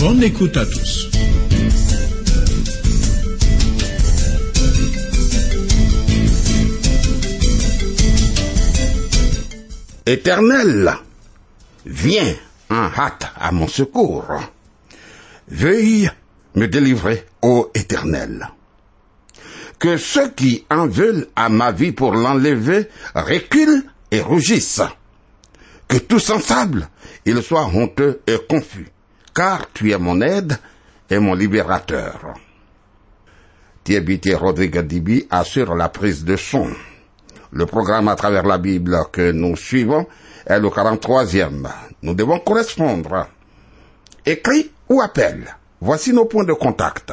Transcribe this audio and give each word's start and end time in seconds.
Bonne 0.00 0.22
écoute 0.22 0.56
à 0.56 0.64
tous. 0.64 1.10
Éternel, 10.06 10.94
viens 11.84 12.34
en 12.70 12.86
hâte 12.96 13.30
à 13.36 13.52
mon 13.52 13.68
secours. 13.68 14.24
Veuille 15.48 16.10
me 16.54 16.66
délivrer, 16.66 17.26
ô 17.42 17.70
Éternel. 17.74 18.48
Que 19.78 19.98
ceux 19.98 20.30
qui 20.30 20.64
en 20.70 20.86
veulent 20.86 21.26
à 21.36 21.50
ma 21.50 21.72
vie 21.72 21.92
pour 21.92 22.14
l'enlever 22.14 22.88
reculent 23.14 23.84
et 24.10 24.22
rougissent. 24.22 24.80
Que 25.88 25.98
tout 25.98 26.18
sensible, 26.18 26.88
il 27.26 27.42
soit 27.42 27.66
honteux 27.66 28.22
et 28.26 28.38
confus, 28.48 28.86
car 29.34 29.70
tu 29.72 29.90
es 29.92 29.98
mon 29.98 30.20
aide 30.20 30.58
et 31.08 31.18
mon 31.18 31.34
libérateur. 31.34 32.34
Thierry 33.84 34.20
Rodrigue 34.34 34.80
Dibi 34.80 35.26
assure 35.30 35.74
la 35.74 35.88
prise 35.88 36.24
de 36.24 36.36
son. 36.36 36.68
Le 37.52 37.66
programme 37.66 38.08
à 38.08 38.14
travers 38.14 38.44
la 38.44 38.58
Bible 38.58 38.96
que 39.10 39.32
nous 39.32 39.56
suivons 39.56 40.06
est 40.46 40.60
le 40.60 40.68
43e. 40.68 41.68
Nous 42.02 42.14
devons 42.14 42.38
correspondre. 42.38 43.26
Écrit 44.24 44.70
ou 44.88 45.00
appel. 45.00 45.56
Voici 45.80 46.12
nos 46.12 46.26
points 46.26 46.44
de 46.44 46.52
contact. 46.52 47.12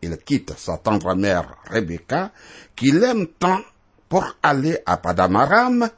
Il 0.03 0.17
quitte 0.19 0.55
sa 0.57 0.79
tendre 0.79 1.15
mère 1.15 1.57
Rebecca, 1.71 2.33
qu'il 2.75 3.03
aime 3.05 3.29
tant, 3.39 3.61
pour 4.09 4.27
aller 4.43 4.79
à 4.85 4.97
Padamaram, 4.97 5.89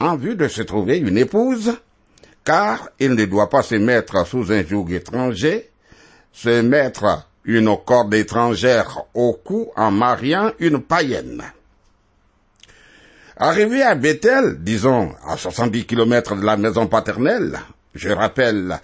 en 0.00 0.16
vue 0.16 0.34
de 0.34 0.48
se 0.48 0.62
trouver 0.62 0.98
une 0.98 1.16
épouse, 1.16 1.72
car 2.44 2.90
il 2.98 3.14
ne 3.14 3.24
doit 3.24 3.48
pas 3.48 3.62
se 3.62 3.76
mettre 3.76 4.26
sous 4.26 4.50
un 4.50 4.64
joug 4.64 4.90
étranger, 4.90 5.70
se 6.32 6.60
mettre 6.60 7.26
une 7.44 7.74
corde 7.84 8.14
étrangère 8.14 9.04
au 9.14 9.34
cou 9.34 9.70
en 9.76 9.90
mariant 9.90 10.52
une 10.58 10.80
païenne. 10.80 11.44
Arrivé 13.36 13.82
à 13.82 13.94
Bethel, 13.94 14.56
disons 14.58 15.14
à 15.26 15.36
70 15.36 15.86
kilomètres 15.86 16.36
de 16.36 16.44
la 16.44 16.56
maison 16.56 16.86
paternelle, 16.88 17.58
je 17.94 18.10
rappelle 18.10 18.78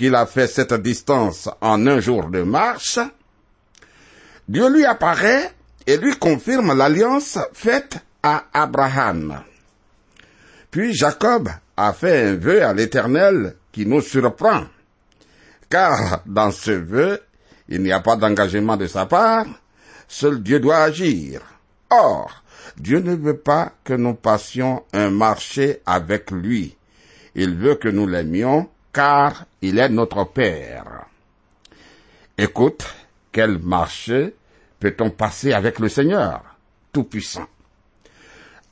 qu'il 0.00 0.14
a 0.14 0.24
fait 0.24 0.46
cette 0.46 0.72
distance 0.72 1.50
en 1.60 1.86
un 1.86 2.00
jour 2.00 2.30
de 2.30 2.40
marche, 2.40 2.98
Dieu 4.48 4.72
lui 4.72 4.86
apparaît 4.86 5.52
et 5.86 5.98
lui 5.98 6.16
confirme 6.16 6.74
l'alliance 6.74 7.38
faite 7.52 7.98
à 8.22 8.46
Abraham. 8.54 9.42
Puis 10.70 10.94
Jacob 10.94 11.50
a 11.76 11.92
fait 11.92 12.28
un 12.28 12.36
vœu 12.36 12.64
à 12.64 12.72
l'Éternel 12.72 13.56
qui 13.72 13.84
nous 13.84 14.00
surprend, 14.00 14.64
car 15.68 16.22
dans 16.24 16.50
ce 16.50 16.70
vœu, 16.70 17.20
il 17.68 17.82
n'y 17.82 17.92
a 17.92 18.00
pas 18.00 18.16
d'engagement 18.16 18.78
de 18.78 18.86
sa 18.86 19.04
part, 19.04 19.44
seul 20.08 20.42
Dieu 20.42 20.60
doit 20.60 20.78
agir. 20.78 21.42
Or, 21.90 22.42
Dieu 22.78 23.00
ne 23.00 23.14
veut 23.14 23.36
pas 23.36 23.72
que 23.84 23.92
nous 23.92 24.14
passions 24.14 24.82
un 24.94 25.10
marché 25.10 25.82
avec 25.84 26.30
lui. 26.30 26.74
Il 27.34 27.58
veut 27.58 27.74
que 27.74 27.88
nous 27.88 28.06
l'aimions 28.06 28.66
car 28.92 29.44
il 29.62 29.78
est 29.78 29.88
notre 29.88 30.24
Père. 30.24 31.06
Écoute, 32.36 32.86
quel 33.32 33.58
marché 33.58 34.34
peut-on 34.78 35.10
passer 35.10 35.52
avec 35.52 35.78
le 35.78 35.88
Seigneur 35.88 36.42
Tout-Puissant 36.92 37.46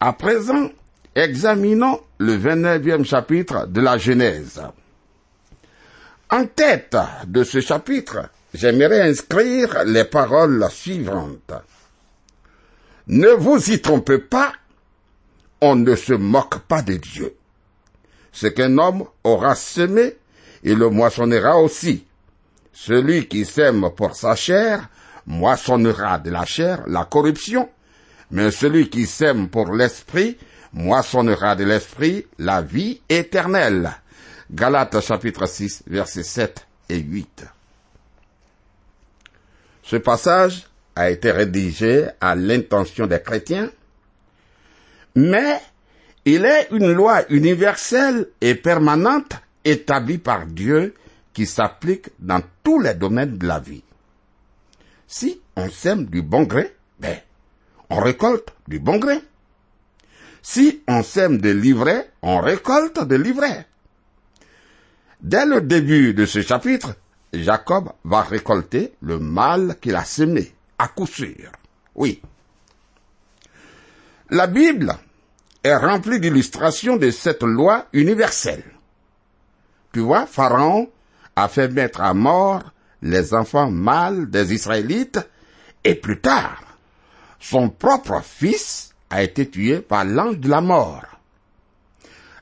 À 0.01 0.13
présent, 0.13 0.71
examinons 1.15 2.01
le 2.19 2.37
29e 2.37 3.05
chapitre 3.05 3.67
de 3.67 3.81
la 3.81 3.99
Genèse. 3.99 4.63
En 6.31 6.47
tête 6.47 6.97
de 7.27 7.45
ce 7.45 7.61
chapitre, 7.61 8.31
j'aimerais 8.53 9.03
inscrire 9.03 9.85
les 9.85 10.05
paroles 10.05 10.67
suivantes. 10.71 11.53
Ne 13.07 13.29
vous 13.29 13.71
y 13.71 13.81
trompez 13.81 14.19
pas, 14.19 14.53
on 15.61 15.77
ne 15.77 15.95
se 15.95 16.13
moque 16.13 16.59
pas 16.61 16.83
de 16.83 16.95
Dieu. 16.95 17.35
Ce 18.33 18.47
qu'un 18.47 18.77
homme 18.79 19.05
aura 19.25 19.55
semé, 19.55 20.17
il 20.63 20.75
le 20.75 20.91
moissonnera 20.91 21.59
aussi. 21.59 22.05
Celui 22.73 23.27
qui 23.27 23.45
sème 23.45 23.91
pour 23.97 24.15
sa 24.15 24.35
chair, 24.35 24.89
moissonnera 25.27 26.19
de 26.19 26.31
la 26.31 26.45
chair 26.45 26.83
la 26.87 27.05
corruption, 27.05 27.69
mais 28.31 28.51
celui 28.51 28.89
qui 28.89 29.07
sème 29.07 29.49
pour 29.49 29.73
l'esprit, 29.75 30.37
moissonnera 30.73 31.57
de 31.57 31.65
l'esprit 31.65 32.27
la 32.39 32.63
vie 32.63 33.01
éternelle. 33.09 33.91
Galates 34.51 35.01
chapitre 35.01 35.47
6 35.47 35.85
versets 35.87 36.23
7 36.23 36.67
et 36.89 36.99
8. 36.99 37.45
Ce 39.83 39.97
passage 39.97 40.67
a 40.97 41.11
été 41.11 41.31
rédigé 41.31 42.07
à 42.21 42.35
l'intention 42.35 43.07
des 43.07 43.21
chrétiens, 43.21 43.71
mais 45.15 45.61
il 46.35 46.45
est 46.45 46.69
une 46.71 46.93
loi 46.93 47.25
universelle 47.31 48.29
et 48.41 48.55
permanente 48.55 49.33
établie 49.65 50.19
par 50.19 50.47
Dieu 50.47 50.95
qui 51.33 51.47
s'applique 51.47 52.11
dans 52.19 52.43
tous 52.63 52.81
les 52.81 52.95
domaines 52.95 53.39
de 53.39 53.47
la 53.47 53.61
vie. 53.61 53.83
Si 55.07 55.41
on 55.57 55.71
sème 55.71 56.05
du 56.05 56.21
bon 56.21 56.43
gré, 56.43 56.75
ben, 57.01 57.17
on 57.89 58.01
récolte 58.01 58.51
du 58.67 58.79
bon 58.79 58.99
gré. 58.99 59.19
Si 60.43 60.83
on 60.87 61.03
sème 61.03 61.39
de 61.39 61.51
l'ivraie, 61.51 62.11
on 62.21 62.41
récolte 62.41 63.03
de 63.05 63.17
l'ivraie. 63.17 63.67
Dès 65.23 65.47
le 65.47 65.63
début 65.63 66.13
de 66.13 66.27
ce 66.27 66.43
chapitre, 66.43 66.95
Jacob 67.33 67.91
va 68.05 68.23
récolter 68.23 68.93
le 69.01 69.19
mal 69.19 69.77
qu'il 69.81 69.97
a 69.97 70.05
semé, 70.05 70.53
à 70.79 70.89
coup 70.89 71.07
sûr. 71.07 71.53
Oui. 71.95 72.21
La 74.31 74.47
Bible 74.47 74.95
est 75.63 75.77
remplie 75.77 76.21
d'illustrations 76.21 76.97
de 76.97 77.11
cette 77.11 77.43
loi 77.43 77.87
universelle. 77.93 78.65
Tu 79.93 80.01
vois, 80.01 80.27
Pharaon 80.27 80.91
a 81.37 81.49
fait 81.49 81.69
mettre 81.69 82.01
à 82.01 82.15
mort 82.15 82.63
les 83.03 83.35
enfants 83.35 83.71
mâles 83.71 84.29
des 84.31 84.53
Israélites 84.53 85.21
Et 85.85 85.95
plus 85.95 86.21
tard, 86.21 86.63
son 87.39 87.71
propre 87.71 88.21
fils 88.23 88.95
a 89.11 89.23
été 89.23 89.49
tué 89.49 89.81
par 89.81 90.05
l'ange 90.05 90.39
de 90.39 90.49
la 90.49 90.61
mort. 90.61 91.07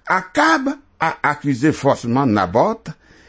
Akab 0.07 0.71
a 0.99 1.17
accusé 1.23 1.73
faussement 1.73 2.27
Naboth 2.27 2.89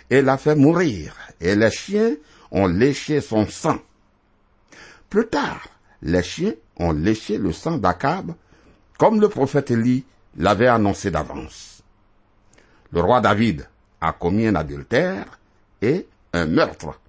et 0.09 0.21
l'a 0.21 0.37
fait 0.37 0.55
mourir, 0.55 1.15
et 1.41 1.55
les 1.55 1.71
chiens 1.71 2.15
ont 2.51 2.67
léché 2.67 3.19
son 3.19 3.47
sang. 3.47 3.79
Plus 5.09 5.27
tard, 5.27 5.67
les 6.01 6.23
chiens 6.23 6.53
ont 6.77 6.93
léché 6.93 7.37
le 7.37 7.51
sang 7.51 7.77
d'Akab, 7.77 8.33
comme 8.97 9.21
le 9.21 9.29
prophète 9.29 9.71
Élie 9.71 10.05
l'avait 10.37 10.67
annoncé 10.67 11.11
d'avance. 11.11 11.83
Le 12.91 13.01
roi 13.01 13.21
David 13.21 13.67
a 14.01 14.13
commis 14.13 14.47
un 14.47 14.55
adultère 14.55 15.39
et 15.81 16.07
un 16.33 16.45
meurtre. 16.45 16.99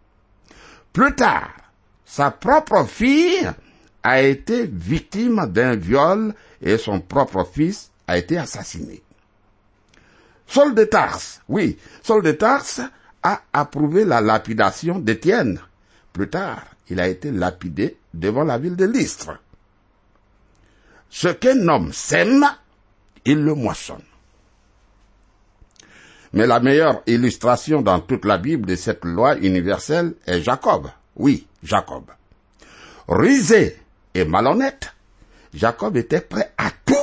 Plus 0.93 1.15
tard, 1.15 1.53
sa 2.05 2.31
propre 2.31 2.85
fille 2.85 3.49
a 4.03 4.23
été 4.23 4.67
victime 4.67 5.47
d'un 5.47 5.77
viol 5.77 6.35
et 6.63 6.79
son 6.79 7.01
propre 7.01 7.45
fils 7.45 7.91
a 8.07 8.19
été 8.19 8.39
assassiné. 8.39 9.03
Saul 10.47 10.75
de 10.75 10.85
Tarse, 10.85 11.43
oui, 11.49 11.79
Saul 12.03 12.23
de 12.23 12.33
Tarse 12.33 12.81
a 13.23 13.43
approuvé 13.53 14.05
la 14.05 14.21
lapidation 14.21 14.99
d'Étienne. 14.99 15.61
Plus 16.13 16.31
tard, 16.31 16.65
il 16.89 17.01
a 17.01 17.09
été 17.09 17.31
lapidé 17.31 17.99
devant 18.15 18.45
la 18.45 18.59
ville 18.59 18.77
de 18.77 18.87
Lystre. 18.87 19.39
Ce 21.11 21.29
qu'un 21.29 21.69
homme 21.69 21.93
sème, 21.93 22.47
il 23.25 23.39
le 23.39 23.55
moissonne. 23.55 24.03
Mais 26.33 26.47
la 26.47 26.61
meilleure 26.61 27.03
illustration 27.07 27.81
dans 27.81 28.01
toute 28.01 28.25
la 28.25 28.39
Bible 28.39 28.67
de 28.67 28.77
cette 28.77 29.05
loi 29.05 29.37
universelle 29.39 30.15
est 30.27 30.43
Jacob. 30.43 30.89
Oui, 31.17 31.47
Jacob. 31.63 32.05
Rusé 33.09 33.79
et 34.15 34.25
malhonnête, 34.25 34.95
Jacob 35.55 35.97
était 35.97 36.21
prêt 36.21 36.53
à 36.59 36.71
tout 36.85 36.95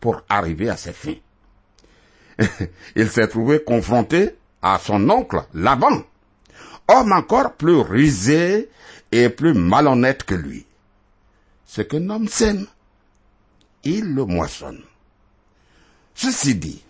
pour 0.00 0.22
arriver 0.28 0.68
à 0.70 0.76
ses 0.76 0.92
fins. 0.92 1.16
il 2.96 3.08
s'est 3.10 3.28
trouvé 3.28 3.62
confronté 3.62 4.36
à 4.62 4.78
son 4.78 5.08
oncle 5.10 5.42
Laban, 5.54 6.02
homme 6.88 7.12
encore 7.12 7.54
plus 7.54 7.80
rusé 7.80 8.70
et 9.12 9.28
plus 9.28 9.54
malhonnête 9.54 10.24
que 10.24 10.34
lui. 10.34 10.66
Ce 11.66 11.82
qu'un 11.82 12.08
homme 12.10 12.28
sème, 12.28 12.66
il 13.84 14.14
le 14.14 14.24
moissonne. 14.24 14.82
Ceci 16.14 16.54
dit, 16.54 16.82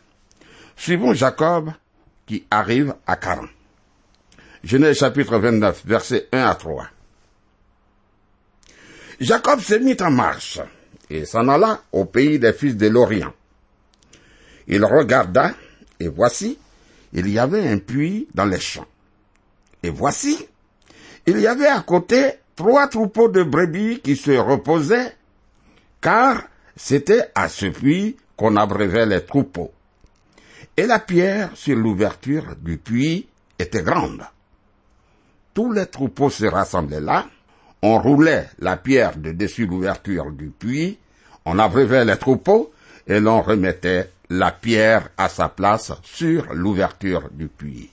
suivons 0.76 1.14
Jacob 1.14 1.72
qui 2.26 2.46
arrive 2.50 2.94
à 3.06 3.16
Caran. 3.16 3.48
Genèse 4.62 4.98
chapitre 4.98 5.38
29, 5.38 5.82
versets 5.84 6.28
1 6.32 6.46
à 6.46 6.54
3. 6.54 6.88
Jacob 9.20 9.60
se 9.60 9.74
mit 9.74 9.96
en 10.00 10.10
marche 10.10 10.60
et 11.10 11.24
s'en 11.26 11.48
alla 11.48 11.82
au 11.92 12.04
pays 12.06 12.38
des 12.38 12.52
fils 12.52 12.76
de 12.76 12.88
l'Orient. 12.88 13.32
Il 14.66 14.84
regarda, 14.84 15.52
et 16.00 16.08
voici, 16.08 16.58
il 17.12 17.28
y 17.28 17.38
avait 17.38 17.68
un 17.68 17.78
puits 17.78 18.26
dans 18.34 18.46
les 18.46 18.58
champs. 18.58 18.86
Et 19.82 19.90
voici, 19.90 20.46
il 21.26 21.38
y 21.38 21.46
avait 21.46 21.66
à 21.66 21.80
côté 21.82 22.32
trois 22.56 22.88
troupeaux 22.88 23.28
de 23.28 23.42
brebis 23.42 24.00
qui 24.00 24.16
se 24.16 24.30
reposaient, 24.30 25.14
car 26.00 26.42
c'était 26.76 27.30
à 27.34 27.48
ce 27.48 27.66
puits 27.66 28.16
qu'on 28.36 28.56
abreuvait 28.56 29.06
les 29.06 29.24
troupeaux. 29.24 29.72
Et 30.76 30.86
la 30.86 30.98
pierre 30.98 31.50
sur 31.54 31.76
l'ouverture 31.76 32.56
du 32.56 32.78
puits 32.78 33.28
était 33.58 33.82
grande. 33.82 34.24
Tous 35.52 35.72
les 35.72 35.86
troupeaux 35.86 36.30
se 36.30 36.46
rassemblaient 36.46 37.00
là, 37.00 37.26
on 37.82 38.00
roulait 38.00 38.48
la 38.58 38.76
pierre 38.76 39.16
de 39.16 39.30
dessus 39.32 39.66
l'ouverture 39.66 40.32
du 40.32 40.48
puits, 40.50 40.98
on 41.44 41.58
abreuvait 41.58 42.04
les 42.04 42.16
troupeaux 42.16 42.72
et 43.06 43.20
l'on 43.20 43.42
remettait 43.42 44.10
la 44.30 44.50
pierre 44.50 45.10
à 45.16 45.28
sa 45.28 45.48
place 45.48 45.92
sur 46.02 46.52
l'ouverture 46.54 47.28
du 47.30 47.48
puits. 47.48 47.90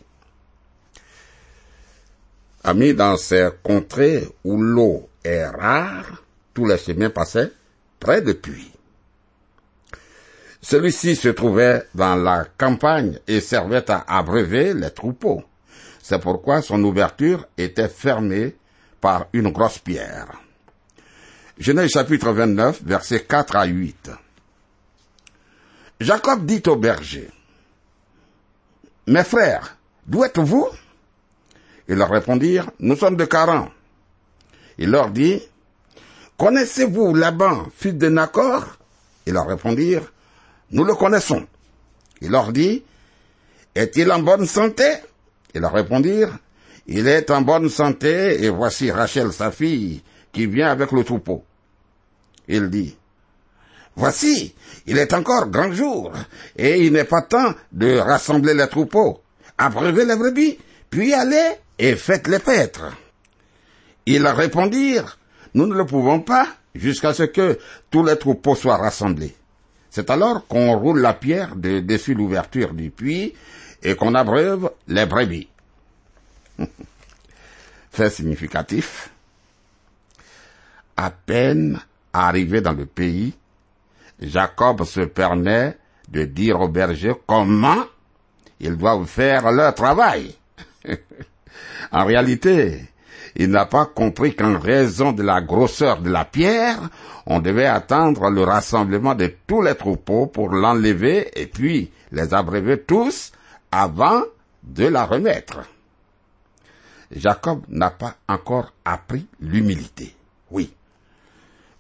Amis, 2.63 2.93
dans 2.93 3.17
ces 3.17 3.49
contrées 3.61 4.27
où 4.43 4.61
l'eau 4.61 5.09
est 5.23 5.45
rare, 5.45 6.23
tous 6.53 6.65
les 6.65 6.77
chemins 6.77 7.09
passaient 7.09 7.51
près 8.01 8.21
de 8.21 8.33
puits. 8.33 8.73
Celui-ci 10.61 11.15
se 11.15 11.29
trouvait 11.29 11.87
dans 11.95 12.15
la 12.15 12.45
campagne 12.57 13.19
et 13.27 13.39
servait 13.39 13.89
à 13.89 14.03
abreuver 14.17 14.73
les 14.73 14.91
troupeaux. 14.91 15.43
C'est 16.01 16.19
pourquoi 16.19 16.61
son 16.61 16.83
ouverture 16.83 17.47
était 17.57 17.87
fermée 17.87 18.55
par 18.99 19.27
une 19.33 19.51
grosse 19.51 19.79
pierre. 19.79 20.27
Genèse 21.57 21.91
chapitre 21.91 22.31
29, 22.31 22.81
versets 22.83 23.23
4 23.23 23.55
à 23.55 23.65
8. 23.65 24.11
Jacob 25.99 26.45
dit 26.45 26.63
au 26.67 26.75
berger, 26.75 27.29
Mes 29.07 29.23
frères, 29.23 29.77
d'où 30.07 30.23
êtes-vous? 30.23 30.67
Ils 31.87 31.95
leur 31.95 32.09
répondirent, 32.09 32.71
Nous 32.79 32.95
sommes 32.95 33.15
de 33.15 33.25
Caran. 33.25 33.69
Il 34.77 34.89
leur 34.89 35.11
dit, 35.11 35.41
Connaissez-vous 36.41 37.13
Laban, 37.13 37.67
fils 37.77 37.93
de 37.93 38.09
Nacor? 38.09 38.65
Ils 39.27 39.33
leur 39.33 39.45
répondirent, 39.45 40.11
Nous 40.71 40.83
le 40.83 40.95
connaissons. 40.95 41.45
Il 42.19 42.31
leur 42.31 42.51
dit, 42.51 42.83
Est-il 43.75 44.11
en 44.11 44.23
bonne 44.23 44.47
santé? 44.47 44.91
Ils 45.53 45.61
leur 45.61 45.71
répondirent, 45.71 46.35
Il 46.87 47.07
est 47.07 47.29
en 47.29 47.41
bonne 47.41 47.69
santé, 47.69 48.43
et 48.43 48.49
voici 48.49 48.89
Rachel, 48.89 49.31
sa 49.31 49.51
fille, 49.51 50.01
qui 50.33 50.47
vient 50.47 50.71
avec 50.71 50.91
le 50.91 51.03
troupeau. 51.03 51.45
Il 52.47 52.71
dit, 52.71 52.97
Voici, 53.95 54.55
il 54.87 54.97
est 54.97 55.13
encore 55.13 55.47
grand 55.47 55.71
jour, 55.71 56.11
et 56.55 56.83
il 56.83 56.93
n'est 56.93 57.03
pas 57.03 57.21
temps 57.21 57.53
de 57.71 57.99
rassembler 57.99 58.55
les 58.55 58.67
troupeaux. 58.67 59.21
Abreuvez 59.59 60.05
les 60.05 60.15
brebis, 60.15 60.57
puis 60.89 61.13
allez 61.13 61.51
et 61.77 61.95
faites 61.95 62.27
les 62.27 62.39
paîtres. 62.39 62.97
Ils 64.07 64.25
répondirent, 64.25 65.19
nous 65.53 65.67
ne 65.67 65.75
le 65.75 65.85
pouvons 65.85 66.21
pas 66.21 66.47
jusqu'à 66.75 67.13
ce 67.13 67.23
que 67.23 67.59
tous 67.89 68.03
les 68.05 68.17
troupeaux 68.17 68.55
soient 68.55 68.77
rassemblés. 68.77 69.35
C'est 69.89 70.09
alors 70.09 70.47
qu'on 70.47 70.77
roule 70.77 71.01
la 71.01 71.13
pierre 71.13 71.55
de 71.55 71.79
dessus 71.79 72.13
l'ouverture 72.13 72.73
du 72.73 72.89
puits 72.89 73.33
et 73.83 73.95
qu'on 73.95 74.15
abreuve 74.15 74.71
les 74.87 75.05
brebis. 75.05 75.49
Fait 77.91 78.09
significatif. 78.09 79.09
À 80.95 81.11
peine 81.11 81.79
arrivé 82.13 82.61
dans 82.61 82.71
le 82.71 82.85
pays, 82.85 83.33
Jacob 84.21 84.83
se 84.85 85.01
permet 85.01 85.77
de 86.07 86.25
dire 86.25 86.61
aux 86.61 86.69
bergers 86.69 87.15
comment 87.25 87.85
ils 88.59 88.77
doivent 88.77 89.07
faire 89.07 89.51
leur 89.51 89.73
travail. 89.73 90.35
en 91.91 92.05
réalité, 92.05 92.90
il 93.35 93.49
n'a 93.49 93.65
pas 93.65 93.85
compris 93.85 94.35
qu'en 94.35 94.59
raison 94.59 95.11
de 95.11 95.23
la 95.23 95.41
grosseur 95.41 96.01
de 96.01 96.09
la 96.09 96.25
pierre, 96.25 96.89
on 97.25 97.39
devait 97.39 97.65
attendre 97.65 98.29
le 98.29 98.43
rassemblement 98.43 99.15
de 99.15 99.33
tous 99.47 99.61
les 99.61 99.75
troupeaux 99.75 100.27
pour 100.27 100.49
l'enlever 100.49 101.29
et 101.39 101.47
puis 101.47 101.91
les 102.11 102.33
abreuver 102.33 102.81
tous 102.81 103.31
avant 103.71 104.23
de 104.63 104.85
la 104.85 105.05
remettre. 105.05 105.61
Jacob 107.11 107.63
n'a 107.69 107.89
pas 107.89 108.15
encore 108.27 108.73
appris 108.85 109.25
l'humilité. 109.39 110.15
Oui. 110.49 110.73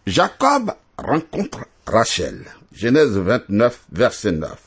Jacob 0.05 0.73
rencontre 0.97 1.65
Rachel. 1.85 2.45
Genèse 2.73 3.17
29, 3.17 3.85
verset 3.91 4.31
9. 4.31 4.61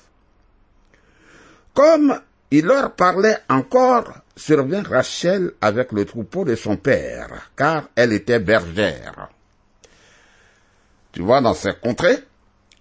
Comme 1.74 2.20
il 2.58 2.66
leur 2.66 2.92
parlait 2.92 3.38
encore, 3.48 4.12
survint 4.36 4.82
Rachel 4.82 5.52
avec 5.60 5.90
le 5.90 6.04
troupeau 6.04 6.44
de 6.44 6.54
son 6.54 6.76
père, 6.76 7.50
car 7.56 7.88
elle 7.96 8.12
était 8.12 8.38
bergère. 8.38 9.28
Tu 11.10 11.22
vois, 11.22 11.40
dans 11.40 11.54
ces 11.54 11.74
contrées, 11.74 12.18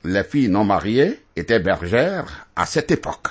les 0.03 0.23
filles 0.23 0.49
non 0.49 0.63
mariées 0.63 1.23
étaient 1.35 1.59
bergères 1.59 2.47
à 2.55 2.67
cette 2.67 2.91
époque. 2.91 3.29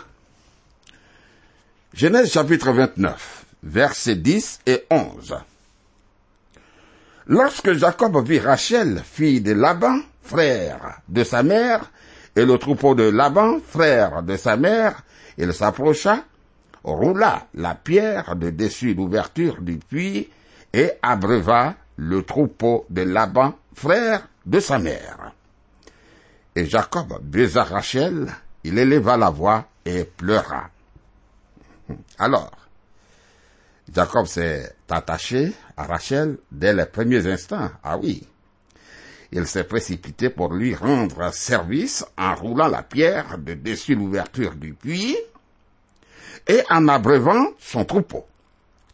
Genèse 1.95 2.33
chapitre 2.33 2.73
29, 2.73 3.45
versets 3.63 4.17
10 4.17 4.61
et 4.67 4.85
11. 4.91 5.37
Lorsque 7.29 7.73
Jacob 7.75 8.27
vit 8.27 8.41
Rachel, 8.41 9.01
fille 9.05 9.43
de 9.43 9.53
Laban, 9.53 10.01
frère 10.23 11.03
de 11.09 11.23
sa 11.23 11.45
mère, 11.45 11.89
et 12.35 12.45
le 12.45 12.59
troupeau 12.59 12.97
de 12.97 13.05
Laban, 13.05 13.61
frère 13.61 14.25
de 14.25 14.37
sa 14.37 14.57
mère, 14.57 15.03
il 15.39 15.53
s'approcha, 15.53 16.25
roula 16.85 17.47
la 17.55 17.75
pierre 17.75 18.37
de 18.37 18.51
dessus 18.51 18.95
l'ouverture 18.95 19.61
du 19.61 19.79
puits, 19.79 20.29
et 20.73 20.93
abreuva 21.03 21.75
le 21.97 22.23
troupeau 22.23 22.87
de 22.89 23.03
Laban, 23.03 23.55
frère 23.75 24.29
de 24.47 24.59
sa 24.61 24.79
mère. 24.79 25.33
Et 26.55 26.67
Jacob 26.67 27.21
baisa 27.23 27.65
Rachel, 27.65 28.29
il 28.65 28.79
éleva 28.79 29.17
la 29.17 29.31
voix 29.31 29.67
et 29.85 30.05
pleura. 30.05 30.71
Alors, 32.19 32.51
Jacob 33.93 34.27
s'est 34.27 34.75
attaché 34.89 35.53
à 35.77 35.85
Rachel 35.85 36.39
dès 36.51 36.73
les 36.73 36.87
premiers 36.87 37.27
instants. 37.27 37.71
Ah 37.83 37.99
oui. 37.99 38.27
Il 39.33 39.47
s'est 39.47 39.65
précipité 39.65 40.29
pour 40.29 40.53
lui 40.53 40.75
rendre 40.75 41.33
service 41.33 42.05
en 42.19 42.35
roulant 42.35 42.69
la 42.69 42.83
pierre 42.83 43.39
de 43.39 43.55
dessus 43.55 43.95
l'ouverture 43.95 44.55
du 44.55 44.75
puits 44.75 45.17
et 46.47 46.63
en 46.71 46.89
abreuvant 46.89 47.49
son 47.59 47.85
troupeau. 47.85 48.27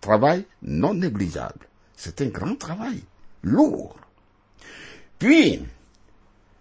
Travail 0.01 0.45
non 0.63 0.95
négligeable. 0.95 1.67
C'est 1.97 2.21
un 2.21 2.27
grand 2.27 2.55
travail, 2.55 3.03
lourd. 3.43 3.97
Puis, 5.19 5.61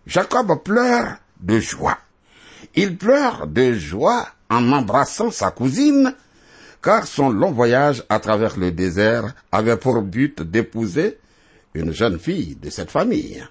Jacob 0.07 0.63
pleure 0.63 1.17
de 1.39 1.59
joie. 1.59 1.99
Il 2.75 2.97
pleure 2.97 3.47
de 3.47 3.73
joie 3.73 4.27
en 4.49 4.71
embrassant 4.71 5.29
sa 5.29 5.51
cousine, 5.51 6.15
car 6.81 7.05
son 7.05 7.29
long 7.29 7.51
voyage 7.51 8.03
à 8.09 8.19
travers 8.19 8.57
le 8.57 8.71
désert 8.71 9.33
avait 9.51 9.77
pour 9.77 10.01
but 10.01 10.41
d'épouser 10.41 11.17
une 11.73 11.91
jeune 11.91 12.17
fille 12.17 12.55
de 12.55 12.69
cette 12.69 12.91
famille. 12.91 13.45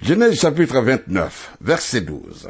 Genèse 0.00 0.40
chapitre 0.40 0.80
29, 0.80 1.56
verset 1.60 2.02
12. 2.02 2.48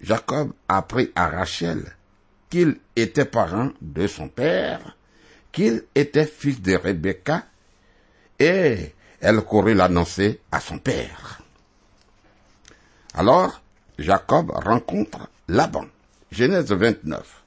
Jacob 0.00 0.52
apprit 0.68 1.10
à 1.14 1.28
Rachel 1.28 1.84
qu'il 2.48 2.78
était 2.96 3.24
parent 3.24 3.70
de 3.80 4.06
son 4.06 4.28
père, 4.28 4.96
qu'il 5.52 5.84
était 5.94 6.26
fils 6.26 6.60
de 6.60 6.74
Rebecca, 6.74 7.44
et 8.38 8.94
elle 9.20 9.40
courut 9.42 9.74
l'annoncer 9.74 10.40
à 10.50 10.60
son 10.60 10.78
père. 10.78 11.40
Alors, 13.14 13.60
Jacob 13.98 14.50
rencontre 14.50 15.28
Laban. 15.48 15.86
Genèse 16.32 16.72
29, 16.72 17.42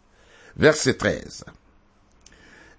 verset 0.58 0.96
13. 0.96 1.46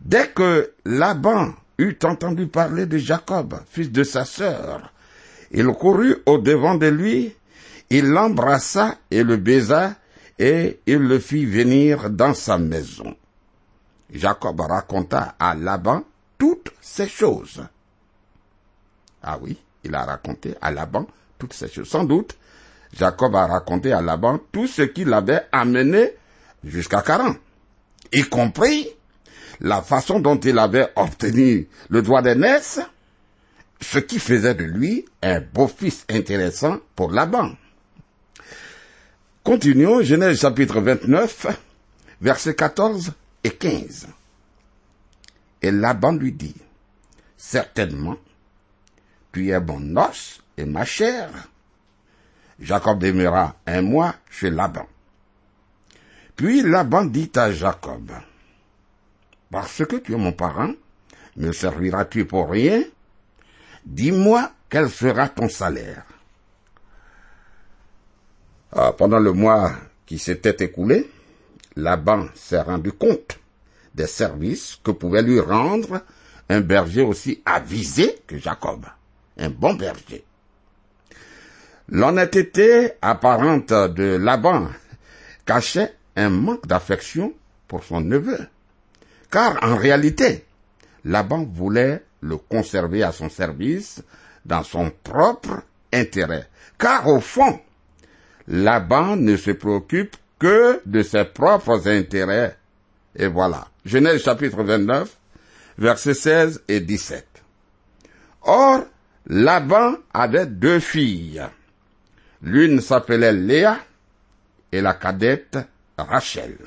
Dès 0.00 0.28
que 0.28 0.72
Laban 0.84 1.54
eut 1.78 1.98
entendu 2.04 2.46
parler 2.46 2.86
de 2.86 2.98
Jacob, 2.98 3.58
fils 3.68 3.90
de 3.90 4.04
sa 4.04 4.24
sœur, 4.24 4.92
il 5.50 5.66
courut 5.68 6.16
au 6.26 6.38
devant 6.38 6.74
de 6.74 6.86
lui, 6.86 7.34
il 7.90 8.06
l'embrassa 8.06 8.96
et 9.10 9.22
le 9.22 9.36
baisa, 9.36 9.94
et 10.38 10.80
il 10.86 10.98
le 10.98 11.18
fit 11.18 11.44
venir 11.44 12.10
dans 12.10 12.34
sa 12.34 12.58
maison. 12.58 13.14
Jacob 14.12 14.60
raconta 14.60 15.34
à 15.38 15.54
Laban 15.54 16.04
toutes 16.38 16.72
ces 16.80 17.08
choses. 17.08 17.64
Ah 19.22 19.38
oui, 19.40 19.56
il 19.82 19.94
a 19.94 20.04
raconté 20.04 20.54
à 20.60 20.70
Laban 20.70 21.06
toutes 21.38 21.52
ces 21.52 21.68
choses. 21.68 21.88
Sans 21.88 22.04
doute, 22.04 22.36
Jacob 22.92 23.34
a 23.36 23.46
raconté 23.46 23.92
à 23.92 24.00
Laban 24.00 24.38
tout 24.52 24.66
ce 24.66 24.82
qu'il 24.82 25.12
avait 25.12 25.42
amené 25.52 26.12
jusqu'à 26.62 27.02
Caran, 27.02 27.34
y 28.12 28.22
compris 28.22 28.88
la 29.60 29.82
façon 29.82 30.20
dont 30.20 30.38
il 30.38 30.58
avait 30.58 30.88
obtenu 30.96 31.68
le 31.88 32.02
droit 32.02 32.22
d'aînesse, 32.22 32.80
ce 33.80 33.98
qui 33.98 34.18
faisait 34.18 34.54
de 34.54 34.64
lui 34.64 35.04
un 35.22 35.40
beau-fils 35.40 36.04
intéressant 36.10 36.78
pour 36.96 37.10
Laban. 37.10 37.52
Continuons, 39.44 40.00
Genèse 40.00 40.40
chapitre 40.40 40.80
29, 40.80 41.48
versets 42.22 42.54
14 42.54 43.12
et 43.44 43.50
15. 43.50 44.08
Et 45.60 45.70
Laban 45.70 46.12
lui 46.12 46.32
dit, 46.32 46.56
Certainement, 47.36 48.16
tu 49.32 49.50
es 49.50 49.60
mon 49.60 49.98
os 49.98 50.40
et 50.56 50.64
ma 50.64 50.86
chair. 50.86 51.28
Jacob 52.58 52.98
demeura 52.98 53.56
un 53.66 53.82
mois 53.82 54.14
chez 54.30 54.48
Laban. 54.48 54.86
Puis 56.36 56.62
Laban 56.62 57.04
dit 57.04 57.30
à 57.36 57.52
Jacob, 57.52 58.12
Parce 59.50 59.84
que 59.84 59.96
tu 59.96 60.14
es 60.14 60.16
mon 60.16 60.32
parent, 60.32 60.72
me 61.36 61.52
serviras-tu 61.52 62.24
pour 62.24 62.48
rien? 62.48 62.82
Dis-moi 63.84 64.50
quel 64.70 64.88
sera 64.88 65.28
ton 65.28 65.50
salaire. 65.50 66.13
Ah, 68.76 68.92
pendant 68.92 69.20
le 69.20 69.32
mois 69.32 69.72
qui 70.04 70.18
s'était 70.18 70.64
écoulé, 70.64 71.08
Laban 71.76 72.26
s'est 72.34 72.60
rendu 72.60 72.90
compte 72.90 73.38
des 73.94 74.08
services 74.08 74.80
que 74.82 74.90
pouvait 74.90 75.22
lui 75.22 75.38
rendre 75.38 76.00
un 76.48 76.60
berger 76.60 77.02
aussi 77.02 77.40
avisé 77.44 78.18
que 78.26 78.36
Jacob, 78.36 78.84
un 79.38 79.48
bon 79.48 79.74
berger. 79.74 80.24
L'honnêteté 81.88 82.92
apparente 83.00 83.72
de 83.72 84.16
Laban 84.16 84.68
cachait 85.46 85.94
un 86.16 86.30
manque 86.30 86.66
d'affection 86.66 87.32
pour 87.68 87.84
son 87.84 88.00
neveu, 88.00 88.40
car 89.30 89.62
en 89.62 89.76
réalité, 89.76 90.44
Laban 91.04 91.44
voulait 91.44 92.02
le 92.22 92.38
conserver 92.38 93.04
à 93.04 93.12
son 93.12 93.28
service 93.28 94.02
dans 94.44 94.64
son 94.64 94.90
propre 95.04 95.62
intérêt, 95.92 96.48
car 96.76 97.06
au 97.06 97.20
fond, 97.20 97.60
Laban 98.48 99.16
ne 99.16 99.36
se 99.36 99.52
préoccupe 99.52 100.16
que 100.38 100.80
de 100.84 101.02
ses 101.02 101.24
propres 101.24 101.88
intérêts. 101.88 102.56
Et 103.16 103.26
voilà. 103.26 103.68
Genèse 103.84 104.22
chapitre 104.22 104.62
29, 104.62 105.16
versets 105.78 106.14
16 106.14 106.62
et 106.68 106.80
17. 106.80 107.26
Or, 108.42 108.84
Laban 109.26 109.96
avait 110.12 110.46
deux 110.46 110.80
filles. 110.80 111.42
L'une 112.42 112.80
s'appelait 112.80 113.32
Léa 113.32 113.78
et 114.72 114.80
la 114.80 114.94
cadette 114.94 115.58
Rachel. 115.96 116.58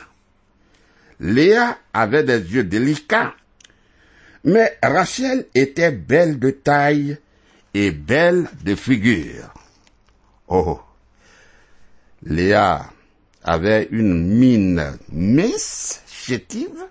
Léa 1.19 1.77
avait 1.93 2.24
des 2.24 2.39
yeux 2.39 2.63
délicats, 2.63 3.34
mais 4.43 4.77
Rachel 4.81 5.46
était 5.53 5.91
belle 5.91 6.39
de 6.39 6.51
taille 6.51 7.17
et 7.74 7.91
belle 7.91 8.48
de 8.63 8.75
figure. 8.75 9.53
Oh, 10.48 10.79
Léa 12.29 12.91
avait 13.41 13.88
une 13.89 14.38
mine 14.38 14.98
mince, 15.13 16.01
chétive, 16.07 16.86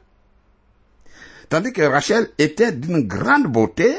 tandis 1.51 1.75
que 1.75 1.83
Rachel 1.83 2.31
était 2.39 2.73
d'une 2.73 3.07
grande 3.07 3.47
beauté 3.47 3.95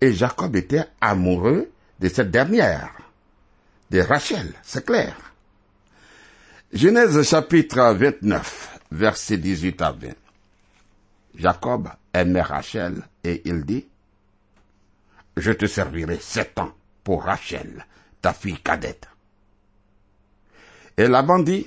et 0.00 0.12
Jacob 0.12 0.54
était 0.54 0.84
amoureux 1.00 1.72
de 1.98 2.08
cette 2.08 2.30
dernière, 2.30 2.92
de 3.90 3.98
Rachel, 3.98 4.54
c'est 4.62 4.86
clair. 4.86 5.16
Genèse 6.72 7.20
chapitre 7.28 7.92
29, 7.92 8.78
verset 8.92 9.38
18 9.38 9.82
à 9.82 9.90
20. 9.90 10.08
Jacob 11.34 11.88
aimait 12.12 12.42
Rachel 12.42 13.02
et 13.24 13.42
il 13.44 13.64
dit, 13.64 13.88
Je 15.36 15.50
te 15.50 15.66
servirai 15.66 16.18
sept 16.20 16.56
ans 16.60 16.72
pour 17.02 17.24
Rachel, 17.24 17.84
ta 18.22 18.32
fille 18.32 18.60
cadette. 18.60 19.08
Et 20.96 21.08
Laban 21.08 21.40
dit, 21.40 21.66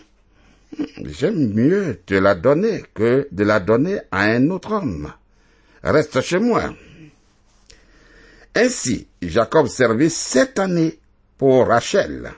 J'aime 1.03 1.53
mieux 1.53 2.01
te 2.05 2.13
la 2.13 2.36
donner 2.36 2.84
que 2.93 3.27
de 3.31 3.43
la 3.43 3.60
donner 3.60 4.00
à 4.12 4.24
un 4.24 4.50
autre 4.50 4.74
homme. 4.74 5.12
Reste 5.84 6.22
chez 6.22 6.39
moi. 6.39 6.74
Ainsi, 8.55 9.07
Jacob 9.22 9.67
servit 9.67 10.10
sept 10.10 10.60
années 10.60 11.00
pour 11.38 11.67
Rachel, 11.67 12.31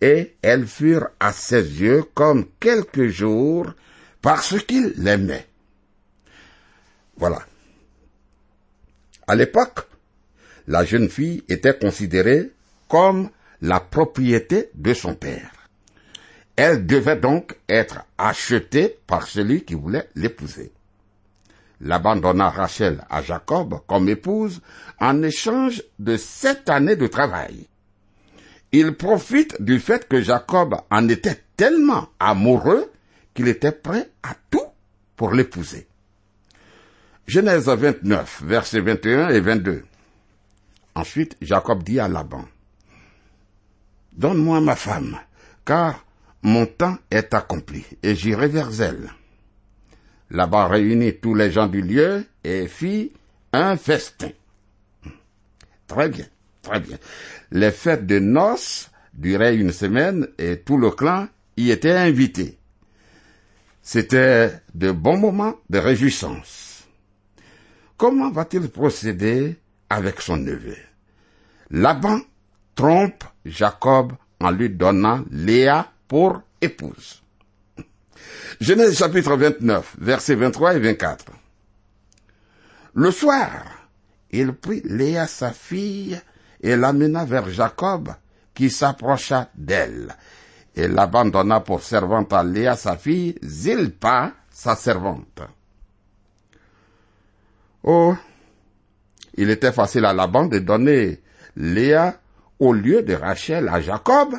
et 0.00 0.34
elles 0.42 0.66
furent 0.66 1.08
à 1.20 1.32
ses 1.32 1.80
yeux 1.80 2.04
comme 2.14 2.46
quelques 2.58 3.06
jours 3.06 3.72
parce 4.20 4.58
qu'il 4.64 4.94
l'aimait. 4.96 5.46
Voilà. 7.16 7.46
À 9.26 9.34
l'époque, 9.36 9.86
la 10.66 10.84
jeune 10.84 11.08
fille 11.08 11.44
était 11.48 11.78
considérée 11.78 12.50
comme 12.88 13.30
la 13.62 13.80
propriété 13.80 14.70
de 14.74 14.92
son 14.92 15.14
père. 15.14 15.53
Elle 16.56 16.86
devait 16.86 17.16
donc 17.16 17.56
être 17.68 18.04
achetée 18.16 18.98
par 19.06 19.26
celui 19.26 19.64
qui 19.64 19.74
voulait 19.74 20.08
l'épouser. 20.14 20.72
Laban 21.80 22.16
donna 22.16 22.50
Rachel 22.50 23.04
à 23.10 23.22
Jacob 23.22 23.80
comme 23.86 24.08
épouse 24.08 24.60
en 25.00 25.22
échange 25.22 25.82
de 25.98 26.16
sept 26.16 26.70
années 26.70 26.96
de 26.96 27.06
travail. 27.06 27.66
Il 28.72 28.96
profite 28.96 29.60
du 29.60 29.80
fait 29.80 30.08
que 30.08 30.20
Jacob 30.20 30.76
en 30.90 31.08
était 31.08 31.42
tellement 31.56 32.08
amoureux 32.18 32.90
qu'il 33.34 33.48
était 33.48 33.72
prêt 33.72 34.10
à 34.22 34.34
tout 34.50 34.66
pour 35.16 35.32
l'épouser. 35.32 35.86
Genèse 37.26 37.66
29, 37.66 38.42
versets 38.44 38.80
21 38.80 39.30
et 39.30 39.40
22. 39.40 39.84
Ensuite, 40.94 41.36
Jacob 41.40 41.82
dit 41.82 41.98
à 41.98 42.06
Laban, 42.08 42.44
Donne-moi 44.12 44.60
ma 44.60 44.76
femme, 44.76 45.18
car 45.64 46.04
mon 46.44 46.66
temps 46.66 46.98
est 47.10 47.32
accompli, 47.34 47.84
et 48.02 48.14
j'irai 48.14 48.48
vers 48.48 48.80
elle. 48.80 49.10
Laban 50.30 50.68
réunit 50.68 51.16
tous 51.16 51.34
les 51.34 51.50
gens 51.50 51.66
du 51.66 51.80
lieu 51.80 52.26
et 52.44 52.68
fit 52.68 53.12
un 53.52 53.76
festin. 53.76 54.30
Très 55.86 56.08
bien, 56.08 56.26
très 56.62 56.80
bien. 56.80 56.98
Les 57.50 57.70
fêtes 57.70 58.06
de 58.06 58.18
noces 58.18 58.90
duraient 59.14 59.56
une 59.56 59.72
semaine 59.72 60.28
et 60.38 60.58
tout 60.60 60.76
le 60.76 60.90
clan 60.90 61.28
y 61.56 61.70
était 61.70 61.92
invité. 61.92 62.58
C'était 63.80 64.50
de 64.74 64.90
bons 64.90 65.18
moments 65.18 65.54
de 65.70 65.78
réjouissance. 65.78 66.84
Comment 67.96 68.30
va-t-il 68.30 68.68
procéder 68.68 69.56
avec 69.88 70.20
son 70.20 70.36
neveu? 70.38 70.76
Laban 71.70 72.20
trompe 72.74 73.24
Jacob 73.46 74.12
en 74.40 74.50
lui 74.50 74.68
donnant 74.68 75.24
Léa 75.30 75.93
pour 76.08 76.42
épouse. 76.60 77.22
Genèse 78.60 78.96
chapitre 78.96 79.36
29, 79.36 79.96
versets 79.98 80.34
23 80.34 80.74
et 80.74 80.78
24. 80.78 81.24
Le 82.94 83.10
soir, 83.10 83.50
il 84.30 84.52
prit 84.52 84.82
Léa 84.84 85.26
sa 85.26 85.52
fille 85.52 86.20
et 86.60 86.76
l'amena 86.76 87.24
vers 87.24 87.48
Jacob, 87.48 88.14
qui 88.54 88.70
s'approcha 88.70 89.48
d'elle. 89.54 90.14
Et 90.76 90.88
l'abandonna 90.88 91.60
pour 91.60 91.82
servante 91.82 92.32
à 92.32 92.42
Léa 92.42 92.76
sa 92.76 92.96
fille, 92.96 93.36
Zilpa 93.42 94.32
sa 94.50 94.76
servante. 94.76 95.42
Oh, 97.82 98.14
il 99.34 99.50
était 99.50 99.72
facile 99.72 100.04
à 100.04 100.12
Laban 100.12 100.46
de 100.46 100.58
donner 100.58 101.20
Léa 101.56 102.18
au 102.58 102.72
lieu 102.72 103.02
de 103.02 103.14
Rachel 103.14 103.68
à 103.68 103.80
Jacob, 103.80 104.34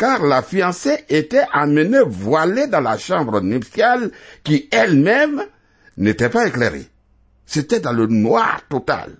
car 0.00 0.24
la 0.24 0.40
fiancée 0.40 1.04
était 1.10 1.44
amenée 1.52 2.00
voilée 2.06 2.68
dans 2.68 2.80
la 2.80 2.96
chambre 2.96 3.42
nuptiale 3.42 4.10
qui 4.42 4.66
elle-même 4.72 5.42
n'était 5.98 6.30
pas 6.30 6.46
éclairée. 6.46 6.86
C'était 7.44 7.80
dans 7.80 7.92
le 7.92 8.06
noir 8.06 8.62
total. 8.70 9.18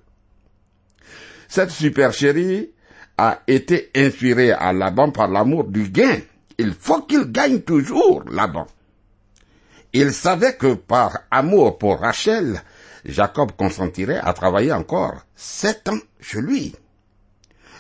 Cette 1.48 1.68
supercherie 1.68 2.70
a 3.18 3.40
été 3.46 3.90
inspirée 3.94 4.52
à 4.52 4.72
Laban 4.72 5.10
par 5.10 5.28
l'amour 5.28 5.64
du 5.64 5.90
gain. 5.90 6.20
Il 6.56 6.72
faut 6.72 7.02
qu'il 7.02 7.30
gagne 7.30 7.60
toujours, 7.60 8.24
Laban. 8.30 8.66
Il 9.92 10.14
savait 10.14 10.54
que 10.54 10.72
par 10.72 11.18
amour 11.30 11.76
pour 11.76 12.00
Rachel, 12.00 12.58
Jacob 13.04 13.52
consentirait 13.52 14.20
à 14.22 14.32
travailler 14.32 14.72
encore 14.72 15.26
sept 15.36 15.90
ans 15.90 16.00
chez 16.20 16.40
lui. 16.40 16.74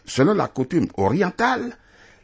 Selon 0.04 0.34
la 0.34 0.48
coutume 0.48 0.88
orientale, 0.98 1.78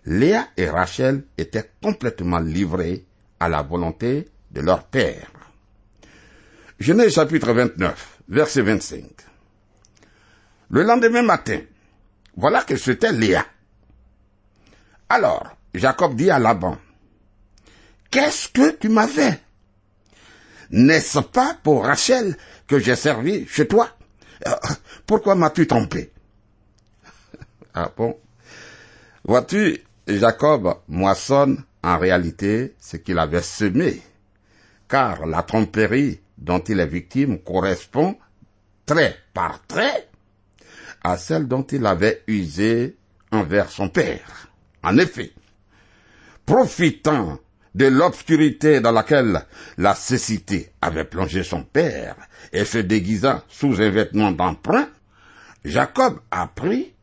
Léa 0.07 0.49
et 0.57 0.69
Rachel 0.71 1.25
étaient 1.37 1.71
complètement 1.83 2.39
livrées 2.39 3.05
à 3.41 3.49
la 3.49 3.63
volonté 3.63 4.29
de 4.53 4.61
leur 4.61 4.85
père. 4.85 5.31
Genèse 6.79 7.15
chapitre 7.15 7.53
29, 7.53 8.21
verset 8.29 8.63
25. 8.63 9.05
Le 10.71 10.83
lendemain 10.83 11.23
matin, 11.23 11.61
voilà 12.37 12.63
que 12.63 12.77
c'était 12.77 13.13
Léa. 13.13 13.45
Alors, 15.09 15.57
Jacob 15.75 16.15
dit 16.15 16.31
à 16.31 16.39
Laban, 16.39 16.79
Qu'est-ce 18.11 18.49
que 18.49 18.71
tu 18.77 18.89
m'as 18.89 19.09
fait 19.09 19.41
N'est-ce 20.71 21.19
pas 21.19 21.57
pour 21.63 21.85
Rachel 21.85 22.37
que 22.67 22.79
j'ai 22.79 22.97
servi 22.97 23.47
chez 23.47 23.67
toi? 23.67 23.89
Euh, 24.47 24.53
Pourquoi 25.07 25.35
m'as-tu 25.35 25.67
trompé? 25.67 26.13
Ah 27.75 27.91
bon? 27.97 28.19
Vois-tu, 29.25 29.81
Jacob 30.09 30.73
moissonne 30.87 31.65
en 31.83 31.99
réalité 31.99 32.75
ce 32.79 32.97
qu'il 32.97 33.19
avait 33.19 33.43
semé, 33.43 34.01
car 34.89 35.27
la 35.27 35.43
tromperie 35.43 36.21
dont 36.39 36.61
il 36.61 36.79
est 36.79 36.87
victime 36.87 37.39
correspond 37.41 38.17
trait 38.85 39.17
par 39.35 39.67
trait 39.67 40.09
à 41.03 41.17
celle 41.17 41.49
dont 41.49 41.65
il 41.65 41.85
avait 41.87 42.23
usé 42.29 42.97
envers 43.33 43.71
son 43.71 43.89
père. 43.89 44.49
En 44.83 44.97
effet, 44.97 45.33
profitant 46.45 47.39
de 47.75 47.87
l'obscurité 47.87 48.81
dans 48.81 48.93
laquelle 48.93 49.45
la 49.77 49.95
cécité 49.95 50.71
avait 50.81 51.05
plongé 51.05 51.43
son 51.43 51.65
père 51.65 52.17
et 52.53 52.65
se 52.65 52.79
déguisant 52.79 53.43
sous 53.49 53.81
un 53.83 53.91
vêtement 53.91 54.31
d'emprunt, 54.31 54.89
Jacob 55.65 56.21
a 56.31 56.47
pris, 56.47 56.95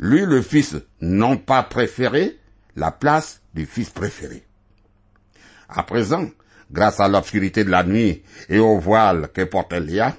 lui 0.00 0.26
le 0.26 0.42
fils 0.42 0.76
non 1.00 1.36
pas 1.36 1.62
préféré, 1.62 2.39
la 2.76 2.90
place 2.90 3.40
du 3.54 3.66
fils 3.66 3.90
préféré. 3.90 4.44
À 5.68 5.82
présent, 5.82 6.28
grâce 6.70 7.00
à 7.00 7.08
l'obscurité 7.08 7.64
de 7.64 7.70
la 7.70 7.84
nuit 7.84 8.22
et 8.48 8.58
au 8.58 8.78
voile 8.78 9.28
que 9.32 9.42
portait 9.42 9.80
Léa, 9.80 10.16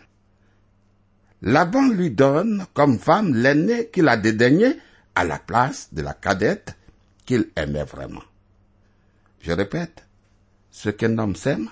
Laban 1.41 1.89
lui 1.89 2.11
donne 2.11 2.65
comme 2.73 2.99
femme 2.99 3.33
l'aînée 3.33 3.89
qu'il 3.89 4.07
a 4.07 4.17
dédaigné 4.17 4.77
à 5.15 5.23
la 5.23 5.39
place 5.39 5.89
de 5.91 6.01
la 6.01 6.13
cadette 6.13 6.75
qu'il 7.25 7.49
aimait 7.55 7.83
vraiment. 7.83 8.23
Je 9.41 9.51
répète, 9.51 10.05
ce 10.69 10.89
qu'un 10.89 11.17
homme 11.17 11.35
sème, 11.35 11.69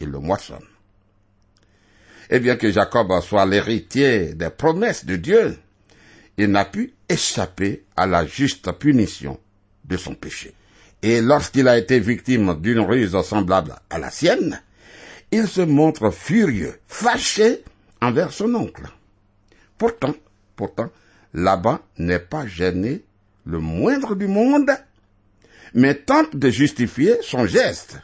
il 0.00 0.08
le 0.10 0.18
moissonne. 0.18 0.66
Et 2.30 2.40
bien 2.40 2.56
que 2.56 2.70
Jacob 2.70 3.12
soit 3.20 3.46
l'héritier 3.46 4.34
des 4.34 4.50
promesses 4.50 5.04
de 5.04 5.16
Dieu, 5.16 5.58
il 6.36 6.50
n'a 6.50 6.64
pu 6.64 6.94
échapper 7.08 7.84
à 7.96 8.06
la 8.06 8.26
juste 8.26 8.72
punition 8.72 9.38
de 9.84 9.96
son 9.96 10.14
péché. 10.14 10.54
Et 11.02 11.20
lorsqu'il 11.20 11.68
a 11.68 11.76
été 11.76 12.00
victime 12.00 12.60
d'une 12.60 12.80
ruse 12.80 13.20
semblable 13.22 13.74
à 13.90 13.98
la 13.98 14.10
sienne, 14.10 14.62
il 15.30 15.48
se 15.48 15.60
montre 15.60 16.10
furieux, 16.10 16.78
fâché 16.86 17.62
envers 18.00 18.32
son 18.32 18.54
oncle. 18.54 18.84
Pourtant, 19.76 20.14
pourtant, 20.56 20.90
là-bas 21.34 21.80
n'est 21.98 22.20
pas 22.20 22.46
gêné 22.46 23.04
le 23.44 23.58
moindre 23.58 24.14
du 24.14 24.26
monde, 24.26 24.70
mais 25.74 25.94
tente 25.94 26.36
de 26.36 26.50
justifier 26.50 27.16
son 27.22 27.46
geste. 27.46 27.98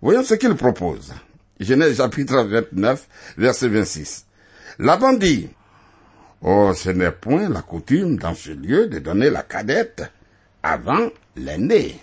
Voyons 0.00 0.22
ce 0.22 0.34
qu'il 0.34 0.54
propose. 0.54 1.12
Genèse 1.58 1.96
chapitre 1.96 2.44
29, 2.44 3.08
verset 3.36 3.68
26. 3.68 4.26
Laban 4.78 5.14
dit, 5.14 5.48
Oh, 6.40 6.72
ce 6.74 6.90
n'est 6.90 7.10
point 7.10 7.48
la 7.48 7.62
coutume 7.62 8.16
dans 8.16 8.34
ce 8.34 8.50
lieu 8.50 8.86
de 8.86 9.00
donner 9.00 9.28
la 9.28 9.42
cadette 9.42 10.04
avant 10.62 11.10
l'aîné. 11.36 12.00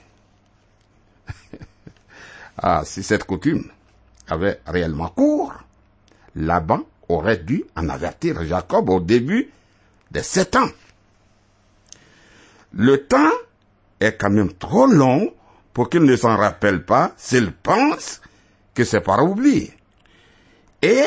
ah, 2.58 2.84
si 2.86 3.04
cette 3.04 3.24
coutume 3.24 3.72
avait 4.28 4.62
réellement 4.65 5.10
cours, 5.10 5.54
Laban 6.36 6.82
aurait 7.10 7.38
dû 7.38 7.63
en 7.76 7.89
avertir 7.89 8.44
Jacob 8.46 8.89
au 8.89 9.00
début 9.00 9.50
de 10.12 10.22
sept 10.22 10.56
ans. 10.56 10.70
Le 12.74 13.06
temps 13.06 13.32
est 14.00 14.18
quand 14.18 14.30
même 14.30 14.54
trop 14.54 14.88
long 14.88 15.34
pour 15.74 15.89
qu'il 15.89 16.04
ne 16.04 16.15
s'en 16.15 16.36
rappelle 16.36 16.84
pas 16.84 17.13
s'il 17.18 17.52
pense 17.52 18.22
que 18.74 18.84
c'est 18.84 19.02
par 19.02 19.24
oubli. 19.24 19.72
Et 20.82 21.04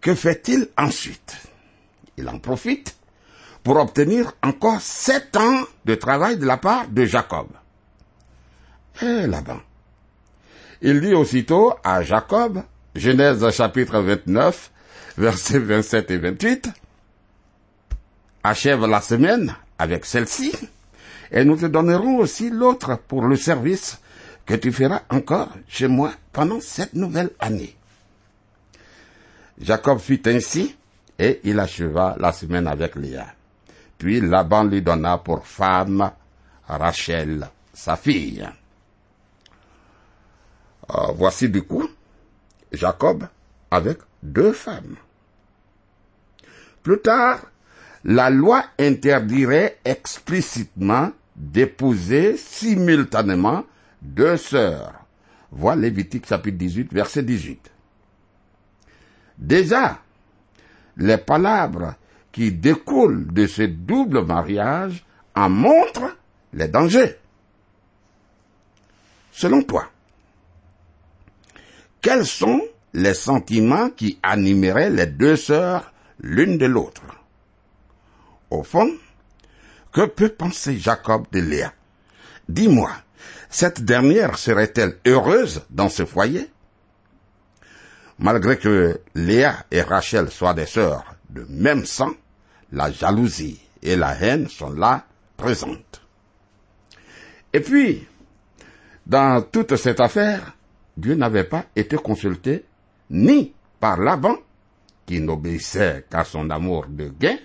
que 0.00 0.14
fait-il 0.14 0.68
ensuite? 0.76 1.36
Il 2.16 2.28
en 2.28 2.38
profite 2.38 2.96
pour 3.62 3.76
obtenir 3.76 4.32
encore 4.42 4.80
sept 4.80 5.36
ans 5.36 5.64
de 5.84 5.94
travail 5.94 6.38
de 6.38 6.46
la 6.46 6.56
part 6.56 6.88
de 6.88 7.04
Jacob. 7.04 7.48
Et 9.02 9.26
là-bas, 9.26 9.60
il 10.82 11.00
dit 11.00 11.14
aussitôt 11.14 11.74
à 11.84 12.02
Jacob, 12.02 12.62
Genèse 12.94 13.48
chapitre 13.50 14.00
29, 14.00 14.70
versets 15.18 15.58
27 15.58 16.10
et 16.10 16.18
28, 16.18 16.70
achève 18.42 18.86
la 18.86 19.00
semaine 19.00 19.54
avec 19.78 20.04
celle-ci, 20.04 20.52
et 21.30 21.44
nous 21.44 21.56
te 21.56 21.66
donnerons 21.66 22.18
aussi 22.18 22.50
l'autre 22.50 22.98
pour 23.08 23.26
le 23.26 23.36
service 23.36 23.98
que 24.46 24.54
tu 24.54 24.72
feras 24.72 25.02
encore 25.10 25.50
chez 25.68 25.86
moi 25.86 26.12
pendant 26.32 26.60
cette 26.60 26.94
nouvelle 26.94 27.30
année. 27.38 27.76
Jacob 29.60 29.98
fit 29.98 30.22
ainsi, 30.26 30.74
et 31.18 31.40
il 31.44 31.60
acheva 31.60 32.16
la 32.18 32.32
semaine 32.32 32.66
avec 32.66 32.96
Léa. 32.96 33.26
Puis 34.00 34.22
Laban 34.22 34.64
lui 34.64 34.80
donna 34.80 35.18
pour 35.18 35.46
femme 35.46 36.10
Rachel, 36.66 37.46
sa 37.74 37.96
fille. 37.96 38.48
Euh, 40.90 41.12
voici 41.14 41.50
du 41.50 41.60
coup 41.62 41.86
Jacob 42.72 43.28
avec 43.70 43.98
deux 44.22 44.52
femmes. 44.52 44.96
Plus 46.82 46.98
tard, 47.02 47.40
la 48.04 48.30
loi 48.30 48.64
interdirait 48.78 49.78
explicitement 49.84 51.12
d'épouser 51.36 52.38
simultanément 52.38 53.64
deux 54.00 54.38
sœurs. 54.38 54.94
Vois 55.52 55.76
Lévitique 55.76 56.26
chapitre 56.26 56.56
18, 56.56 56.90
verset 56.90 57.22
18. 57.22 57.70
Déjà, 59.36 59.98
les 60.96 61.18
palabres 61.18 61.96
qui 62.32 62.52
découlent 62.52 63.32
de 63.32 63.46
ce 63.46 63.62
double 63.62 64.24
mariage 64.24 65.04
en 65.34 65.48
montrent 65.48 66.16
les 66.52 66.68
dangers. 66.68 67.16
Selon 69.32 69.62
toi, 69.62 69.90
quels 72.00 72.26
sont 72.26 72.62
les 72.92 73.14
sentiments 73.14 73.90
qui 73.90 74.18
animeraient 74.22 74.90
les 74.90 75.06
deux 75.06 75.36
sœurs 75.36 75.92
l'une 76.20 76.58
de 76.58 76.66
l'autre? 76.66 77.02
Au 78.50 78.62
fond, 78.62 78.90
que 79.92 80.06
peut 80.06 80.30
penser 80.30 80.78
Jacob 80.78 81.26
de 81.32 81.40
Léa? 81.40 81.72
Dis-moi, 82.48 82.90
cette 83.48 83.84
dernière 83.84 84.38
serait-elle 84.38 84.98
heureuse 85.06 85.64
dans 85.70 85.88
ce 85.88 86.04
foyer? 86.04 86.50
Malgré 88.18 88.58
que 88.58 89.00
Léa 89.14 89.64
et 89.70 89.82
Rachel 89.82 90.30
soient 90.30 90.54
des 90.54 90.66
sœurs 90.66 91.16
de 91.32 91.46
même 91.48 91.84
sang, 91.84 92.12
la 92.72 92.90
jalousie 92.90 93.60
et 93.82 93.96
la 93.96 94.14
haine 94.14 94.48
sont 94.48 94.70
là 94.70 95.04
présentes. 95.36 96.02
Et 97.52 97.60
puis, 97.60 98.06
dans 99.06 99.42
toute 99.42 99.76
cette 99.76 100.00
affaire, 100.00 100.56
Dieu 100.96 101.14
n'avait 101.14 101.44
pas 101.44 101.64
été 101.74 101.96
consulté 101.96 102.64
ni 103.10 103.52
par 103.80 103.98
Laban, 103.98 104.36
qui 105.06 105.20
n'obéissait 105.20 106.06
qu'à 106.10 106.24
son 106.24 106.50
amour 106.50 106.86
de 106.88 107.08
gain, 107.08 107.36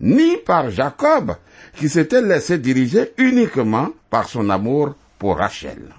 ni 0.00 0.36
par 0.38 0.70
Jacob, 0.70 1.36
qui 1.74 1.88
s'était 1.88 2.22
laissé 2.22 2.58
diriger 2.58 3.12
uniquement 3.18 3.90
par 4.08 4.28
son 4.28 4.48
amour 4.50 4.94
pour 5.18 5.38
Rachel. 5.38 5.94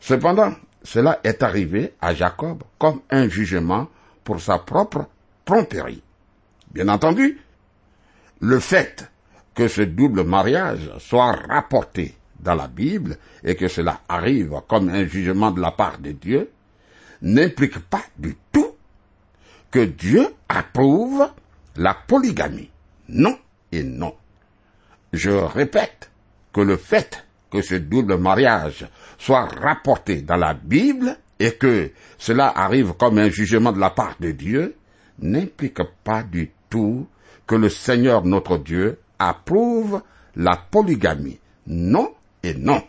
Cependant, 0.00 0.54
cela 0.82 1.20
est 1.24 1.42
arrivé 1.42 1.94
à 2.00 2.14
Jacob 2.14 2.62
comme 2.78 3.00
un 3.10 3.28
jugement 3.28 3.88
pour 4.24 4.40
sa 4.40 4.58
propre 4.58 5.06
tromperie. 5.44 6.02
Bien 6.72 6.88
entendu, 6.88 7.38
le 8.40 8.58
fait 8.60 9.10
que 9.54 9.68
ce 9.68 9.82
double 9.82 10.24
mariage 10.24 10.90
soit 10.98 11.32
rapporté 11.32 12.14
dans 12.40 12.54
la 12.54 12.68
Bible 12.68 13.16
et 13.44 13.54
que 13.54 13.68
cela 13.68 14.00
arrive 14.08 14.60
comme 14.68 14.88
un 14.88 15.06
jugement 15.06 15.50
de 15.50 15.60
la 15.60 15.70
part 15.70 15.98
de 15.98 16.12
Dieu 16.12 16.50
n'implique 17.22 17.78
pas 17.78 18.02
du 18.18 18.36
tout 18.50 18.74
que 19.70 19.84
Dieu 19.84 20.26
approuve 20.48 21.28
la 21.76 21.94
polygamie. 21.94 22.70
Non 23.08 23.38
et 23.70 23.82
non. 23.82 24.14
Je 25.12 25.30
répète 25.30 26.10
que 26.52 26.60
le 26.60 26.76
fait 26.76 27.24
que 27.50 27.62
ce 27.62 27.74
double 27.76 28.16
mariage 28.16 28.88
soit 29.18 29.44
rapporté 29.44 30.22
dans 30.22 30.36
la 30.36 30.54
Bible 30.54 31.16
et 31.38 31.52
que 31.52 31.90
cela 32.18 32.48
arrive 32.48 32.94
comme 32.94 33.18
un 33.18 33.28
jugement 33.28 33.72
de 33.72 33.80
la 33.80 33.90
part 33.90 34.16
de 34.20 34.30
Dieu 34.32 34.76
n'implique 35.22 35.82
pas 36.04 36.22
du 36.22 36.50
tout 36.68 37.06
que 37.46 37.54
le 37.54 37.68
Seigneur 37.68 38.24
notre 38.24 38.58
Dieu 38.58 38.98
approuve 39.18 40.02
la 40.36 40.56
polygamie. 40.56 41.38
Non 41.66 42.12
et 42.42 42.54
non. 42.54 42.82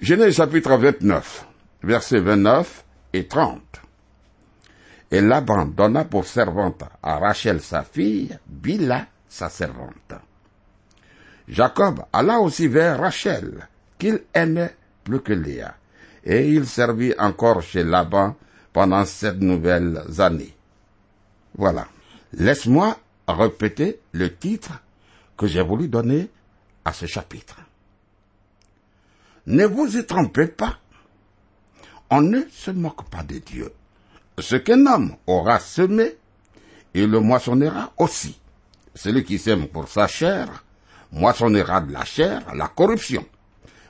Genèse 0.00 0.36
chapitre 0.36 0.76
29, 0.76 1.46
versets 1.82 2.20
29 2.20 2.84
et 3.14 3.26
30. 3.26 3.60
Et 5.10 5.20
Laban 5.20 5.66
donna 5.66 6.04
pour 6.04 6.26
servante 6.26 6.82
à 7.02 7.18
Rachel 7.18 7.60
sa 7.60 7.82
fille, 7.82 8.36
Bila 8.46 9.06
sa 9.28 9.48
servante. 9.48 10.14
Jacob 11.48 12.04
alla 12.12 12.40
aussi 12.40 12.66
vers 12.66 12.98
Rachel, 12.98 13.68
qu'il 13.98 14.22
aimait 14.34 14.74
plus 15.04 15.20
que 15.20 15.32
Léa, 15.32 15.76
et 16.24 16.50
il 16.50 16.66
servit 16.66 17.14
encore 17.18 17.62
chez 17.62 17.84
Laban 17.84 18.34
pendant 18.72 19.04
sept 19.04 19.40
nouvelles 19.40 20.02
années. 20.18 20.55
Voilà. 21.56 21.88
Laisse-moi 22.32 22.98
répéter 23.28 24.00
le 24.12 24.34
titre 24.34 24.80
que 25.36 25.46
j'ai 25.46 25.62
voulu 25.62 25.88
donner 25.88 26.30
à 26.84 26.92
ce 26.92 27.06
chapitre. 27.06 27.56
Ne 29.46 29.64
vous 29.64 29.96
y 29.96 30.04
trompez 30.04 30.46
pas. 30.46 30.78
On 32.10 32.20
ne 32.20 32.42
se 32.50 32.70
moque 32.70 33.08
pas 33.08 33.22
de 33.22 33.38
Dieu. 33.38 33.72
Ce 34.38 34.56
qu'un 34.56 34.86
homme 34.86 35.16
aura 35.26 35.58
semé, 35.58 36.16
il 36.94 37.10
le 37.10 37.20
moissonnera 37.20 37.92
aussi. 37.96 38.38
Celui 38.94 39.24
qui 39.24 39.38
sème 39.38 39.68
pour 39.68 39.88
sa 39.88 40.06
chair, 40.06 40.64
moissonnera 41.12 41.80
de 41.80 41.92
la 41.92 42.04
chair 42.04 42.54
la 42.54 42.68
corruption. 42.68 43.24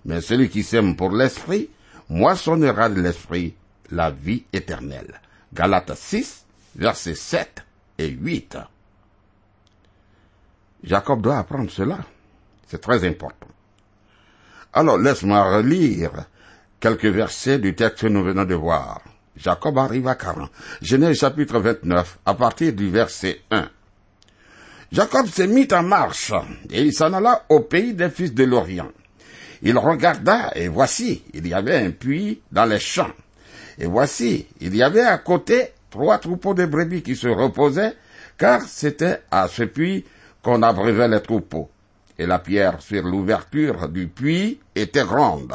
Mais 0.05 0.20
celui 0.20 0.48
qui 0.48 0.62
sème 0.62 0.96
pour 0.96 1.11
l'esprit, 1.11 1.70
moissonnera 2.09 2.88
de 2.88 3.00
l'esprit 3.00 3.55
la 3.90 4.11
vie 4.11 4.44
éternelle. 4.52 5.20
Galates 5.52 5.94
6, 5.94 6.45
versets 6.76 7.14
7 7.14 7.64
et 7.98 8.08
8. 8.08 8.58
Jacob 10.84 11.20
doit 11.20 11.38
apprendre 11.38 11.70
cela. 11.70 11.98
C'est 12.68 12.80
très 12.80 13.06
important. 13.06 13.48
Alors 14.72 14.98
laisse-moi 14.98 15.56
relire 15.56 16.26
quelques 16.78 17.06
versets 17.06 17.58
du 17.58 17.74
texte 17.74 18.00
que 18.00 18.06
nous 18.06 18.22
venons 18.22 18.44
de 18.44 18.54
voir. 18.54 19.00
Jacob 19.36 19.78
arrive 19.78 20.08
à 20.08 20.14
40. 20.14 20.50
Genèse 20.82 21.18
chapitre 21.18 21.58
29, 21.58 22.18
à 22.24 22.34
partir 22.34 22.72
du 22.72 22.90
verset 22.90 23.40
1. 23.50 23.68
Jacob 24.92 25.26
s'est 25.26 25.46
mis 25.46 25.68
en 25.72 25.82
marche, 25.82 26.32
et 26.70 26.82
il 26.82 26.92
s'en 26.92 27.12
alla 27.12 27.44
au 27.48 27.60
pays 27.60 27.92
des 27.94 28.08
fils 28.08 28.32
de 28.32 28.44
l'Orient. 28.44 28.90
Il 29.62 29.76
regarda, 29.78 30.52
et 30.54 30.68
voici, 30.68 31.24
il 31.34 31.46
y 31.46 31.54
avait 31.54 31.76
un 31.76 31.90
puits 31.90 32.40
dans 32.52 32.66
les 32.66 32.78
champs. 32.78 33.10
Et 33.78 33.86
voici, 33.86 34.46
il 34.60 34.74
y 34.74 34.82
avait 34.82 35.02
à 35.02 35.18
côté 35.18 35.72
trois 35.90 36.18
troupeaux 36.18 36.55
de 36.55 36.66
brebis 36.66 37.03
qui 37.03 37.16
se 37.16 37.29
reposaient, 37.29 37.94
car 38.38 38.62
c'était 38.62 39.20
à 39.31 39.49
ce 39.49 39.64
puits 39.64 40.05
qu'on 40.42 40.62
abreuvait 40.62 41.09
les 41.09 41.20
troupeaux. 41.20 41.70
Et 42.18 42.27
la 42.27 42.38
pierre 42.38 42.81
sur 42.81 43.03
l'ouverture 43.03 43.88
du 43.88 44.09
puits 44.09 44.61
était 44.75 45.05
grande. 45.05 45.55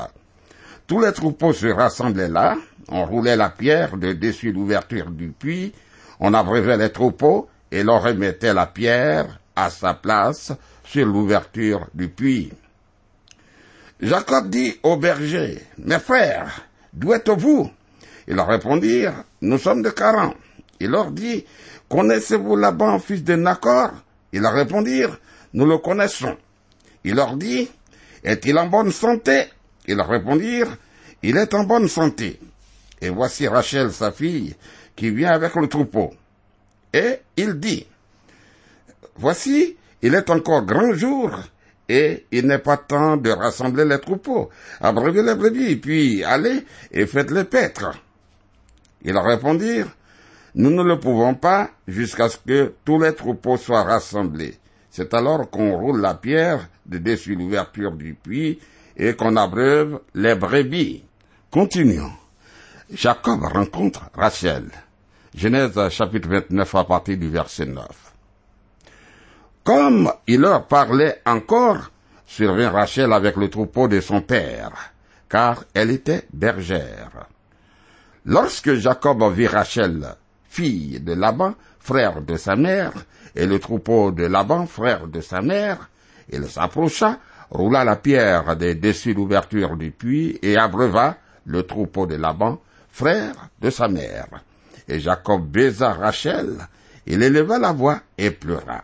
Tous 0.88 1.00
les 1.00 1.14
troupeaux 1.14 1.54
se 1.54 1.68
rassemblaient 1.68 2.28
là, 2.28 2.58
on 2.90 3.06
roulait 3.06 3.36
la 3.36 3.50
pierre 3.50 3.98
de 3.98 4.14
dessus 4.14 4.52
l'ouverture 4.52 5.10
du 5.10 5.30
puits, 5.30 5.74
on 6.20 6.34
abreuvait 6.34 6.78
les 6.78 6.92
troupeaux, 6.92 7.48
et 7.72 7.84
l'on 7.84 8.00
remettait 8.00 8.54
la 8.54 8.68
pierre 8.68 9.40
à 9.56 9.70
sa 9.70 9.94
place 9.94 10.52
sur 10.84 11.06
l'ouverture 11.06 11.88
du 11.94 12.10
puits. 12.10 12.52
Jacob 14.02 14.50
dit 14.50 14.78
au 14.84 14.98
berger, 14.98 15.62
Mes 15.78 16.00
frères, 16.00 16.68
d'où 16.92 17.14
êtes-vous? 17.14 17.70
Ils 18.28 18.40
répondirent, 18.40 19.24
Nous 19.42 19.58
sommes 19.58 19.82
de 19.82 19.90
Caran. 19.90 20.34
Il 20.80 20.90
leur 20.90 21.12
dit, 21.12 21.46
Connaissez-vous 21.90 22.56
Laban, 22.56 23.00
fils 23.00 23.24
de 23.24 23.36
Nacor 23.36 23.92
Ils 24.32 24.46
répondirent, 24.46 25.20
Nous 25.54 25.66
le 25.66 25.78
connaissons. 25.78 26.38
Il 27.04 27.16
leur 27.16 27.36
dit, 27.36 27.70
Est-il 28.24 28.58
en 28.58 28.68
bonne 28.68 28.92
santé? 28.92 29.46
Ils 29.88 30.02
répondirent, 30.02 30.78
Il 31.24 31.38
est 31.38 31.54
en 31.54 31.64
bonne 31.64 31.88
santé. 31.88 32.40
Et 33.02 33.10
voici 33.10 33.48
Rachel, 33.48 33.92
sa 33.92 34.12
fille, 34.12 34.56
qui 34.96 35.10
vient 35.10 35.32
avec 35.32 35.56
le 35.56 35.68
troupeau. 35.68 36.14
Et 36.94 37.20
il 37.38 37.56
dit, 37.56 37.88
Voici, 39.16 39.76
il 40.02 40.16
est 40.16 40.30
encore 40.30 40.66
grand 40.66 40.94
jour, 40.94 41.32
et 41.88 42.26
il 42.32 42.48
n'est 42.48 42.60
pas 42.60 42.78
temps 42.78 43.18
de 43.18 43.30
rassembler 43.30 43.86
les 43.86 44.00
troupeaux. 44.00 44.50
Abreuvez 44.80 45.24
les 45.24 45.36
brebis, 45.36 45.76
puis 45.76 46.24
allez 46.24 46.64
et 46.92 47.06
faites-les 47.06 47.44
paître. 47.44 47.92
Ils 49.04 49.18
répondirent, 49.18 49.88
Nous 50.56 50.70
ne 50.70 50.84
le 50.84 51.00
pouvons 51.00 51.34
pas 51.34 51.70
jusqu'à 51.88 52.28
ce 52.28 52.38
que 52.38 52.74
tous 52.84 53.00
les 53.00 53.16
troupeaux 53.16 53.58
soient 53.58 53.84
rassemblés. 53.84 54.58
C'est 54.90 55.14
alors 55.14 55.50
qu'on 55.50 55.78
roule 55.78 56.02
la 56.02 56.16
pierre 56.16 56.68
de 56.86 56.98
dessus 56.98 57.36
l'ouverture 57.36 57.94
du 57.94 58.14
puits 58.14 58.60
et 58.98 59.16
qu'on 59.16 59.38
abreuve 59.38 60.02
les 60.14 60.36
brebis. 60.36 61.04
Continuons. 61.50 62.12
Jacob 62.92 63.44
rencontre 63.44 64.10
Rachel. 64.14 64.66
Genèse 65.34 65.90
chapitre 65.90 66.28
29 66.28 66.76
à 66.76 66.84
partir 66.84 67.18
du 67.18 67.30
verset 67.30 67.66
9. 67.66 67.88
Comme 69.64 70.12
il 70.28 70.42
leur 70.42 70.68
parlait 70.68 71.22
encore, 71.26 71.92
survint 72.26 72.70
Rachel 72.70 73.14
avec 73.14 73.38
le 73.38 73.50
troupeau 73.50 73.88
de 73.88 74.02
son 74.02 74.22
père, 74.22 74.92
car 75.30 75.64
elle 75.74 75.92
était 75.92 76.28
bergère. 76.34 77.28
Lorsque 78.26 78.76
Jacob 78.76 79.24
vit 79.34 79.48
Rachel, 79.48 80.16
fille 80.48 81.00
de 81.00 81.14
Laban, 81.14 81.56
frère 81.80 82.22
de 82.22 82.36
sa 82.36 82.56
mère, 82.56 82.92
et 83.36 83.48
le 83.48 83.58
troupeau 83.58 84.12
de 84.12 84.26
Laban, 84.26 84.68
frère 84.68 85.08
de 85.08 85.22
sa 85.22 85.42
mère, 85.42 85.90
il 86.30 86.46
s'approcha, 86.48 87.18
roula 87.50 87.84
la 87.84 87.96
pierre 87.96 88.56
des 88.56 88.76
dessus 88.76 89.16
l'ouverture 89.16 89.76
du 89.76 89.90
puits 89.90 90.38
et 90.44 90.56
abreuva 90.56 91.18
le 91.46 91.64
troupeau 91.64 92.06
de 92.06 92.16
Laban, 92.16 92.62
frère 92.92 93.50
de 93.60 93.72
sa 93.72 93.88
mère. 93.88 94.28
Et 94.88 95.00
Jacob 95.00 95.48
baisa 95.48 95.94
Rachel, 95.94 96.58
il 97.08 97.24
éleva 97.24 97.58
la 97.58 97.72
voix 97.72 98.02
et 98.20 98.30
pleura. 98.30 98.84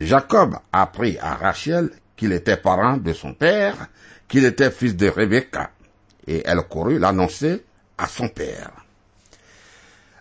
Jacob 0.00 0.56
apprit 0.72 1.18
à 1.20 1.34
Rachel 1.34 1.90
qu'il 2.16 2.32
était 2.32 2.56
parent 2.56 2.96
de 2.96 3.12
son 3.12 3.34
père, 3.34 3.88
qu'il 4.26 4.46
était 4.46 4.70
fils 4.70 4.96
de 4.96 5.08
Rebecca, 5.08 5.70
et 6.26 6.42
elle 6.46 6.62
courut 6.62 6.98
l'annoncer 6.98 7.62
à 8.02 8.08
son 8.08 8.28
père. 8.28 8.72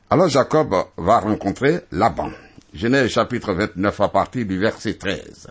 Alors 0.09 0.27
Jacob 0.29 0.75
va 0.97 1.19
rencontrer 1.19 1.81
Laban. 1.91 2.31
Genèse 2.73 3.09
chapitre 3.09 3.53
29 3.53 3.99
à 4.01 4.09
partir 4.09 4.45
du 4.45 4.59
verset 4.59 4.93
13. 4.93 5.47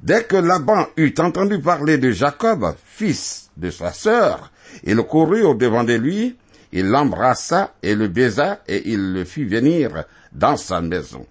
Dès 0.00 0.24
que 0.24 0.36
Laban 0.36 0.86
eut 0.96 1.14
entendu 1.18 1.60
parler 1.60 1.98
de 1.98 2.10
Jacob, 2.10 2.74
fils 2.84 3.50
de 3.56 3.70
sa 3.70 3.92
sœur, 3.92 4.50
il 4.84 4.96
courut 5.02 5.42
au 5.42 5.54
devant 5.54 5.84
de 5.84 5.94
lui, 5.94 6.36
il 6.72 6.86
l'embrassa 6.86 7.74
et 7.82 7.94
le 7.94 8.08
baisa 8.08 8.60
et 8.66 8.90
il 8.90 9.12
le 9.12 9.24
fit 9.24 9.44
venir 9.44 10.04
dans 10.32 10.56
sa 10.56 10.80
maison. 10.80 11.26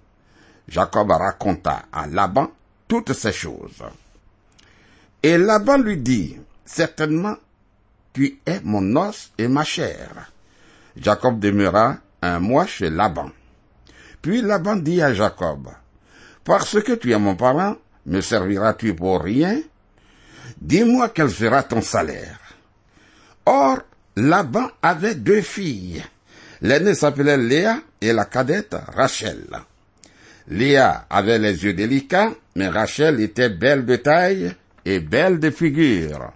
Jacob 0.67 1.11
raconta 1.11 1.83
à 1.91 2.07
Laban 2.07 2.51
toutes 2.87 3.13
ces 3.13 3.31
choses. 3.31 3.83
Et 5.23 5.37
Laban 5.37 5.77
lui 5.77 5.97
dit, 5.97 6.37
certainement 6.65 7.35
tu 8.17 8.39
es 8.47 8.61
mon 8.63 8.95
os 8.95 9.31
et 9.37 9.47
ma 9.47 9.63
chair. 9.63 10.31
Jacob 10.95 11.39
demeura 11.39 11.97
un 12.23 12.39
mois 12.39 12.65
chez 12.65 12.89
Laban. 12.89 13.29
Puis 14.23 14.41
Laban 14.41 14.77
dit 14.77 15.03
à 15.03 15.13
Jacob, 15.13 15.69
Parce 16.43 16.81
que 16.81 16.93
tu 16.93 17.11
es 17.11 17.19
mon 17.19 17.35
parent, 17.35 17.75
me 18.07 18.21
serviras-tu 18.21 18.95
pour 18.95 19.21
rien? 19.21 19.61
Dis-moi 20.59 21.09
quel 21.09 21.29
sera 21.29 21.61
ton 21.61 21.81
salaire. 21.81 22.39
Or, 23.45 23.81
Laban 24.15 24.71
avait 24.81 25.13
deux 25.13 25.41
filles. 25.41 26.03
L'aînée 26.61 26.95
s'appelait 26.95 27.37
Léa 27.37 27.77
et 28.01 28.13
la 28.13 28.25
cadette 28.25 28.75
Rachel. 28.95 29.45
Léa 30.47 31.05
avait 31.07 31.37
les 31.37 31.63
yeux 31.63 31.73
délicats, 31.73 32.31
mais 32.55 32.69
Rachel 32.69 33.21
était 33.21 33.49
belle 33.49 33.85
de 33.85 33.97
taille 33.97 34.55
et 34.85 34.99
belle 34.99 35.39
de 35.39 35.51
figure. 35.51 36.33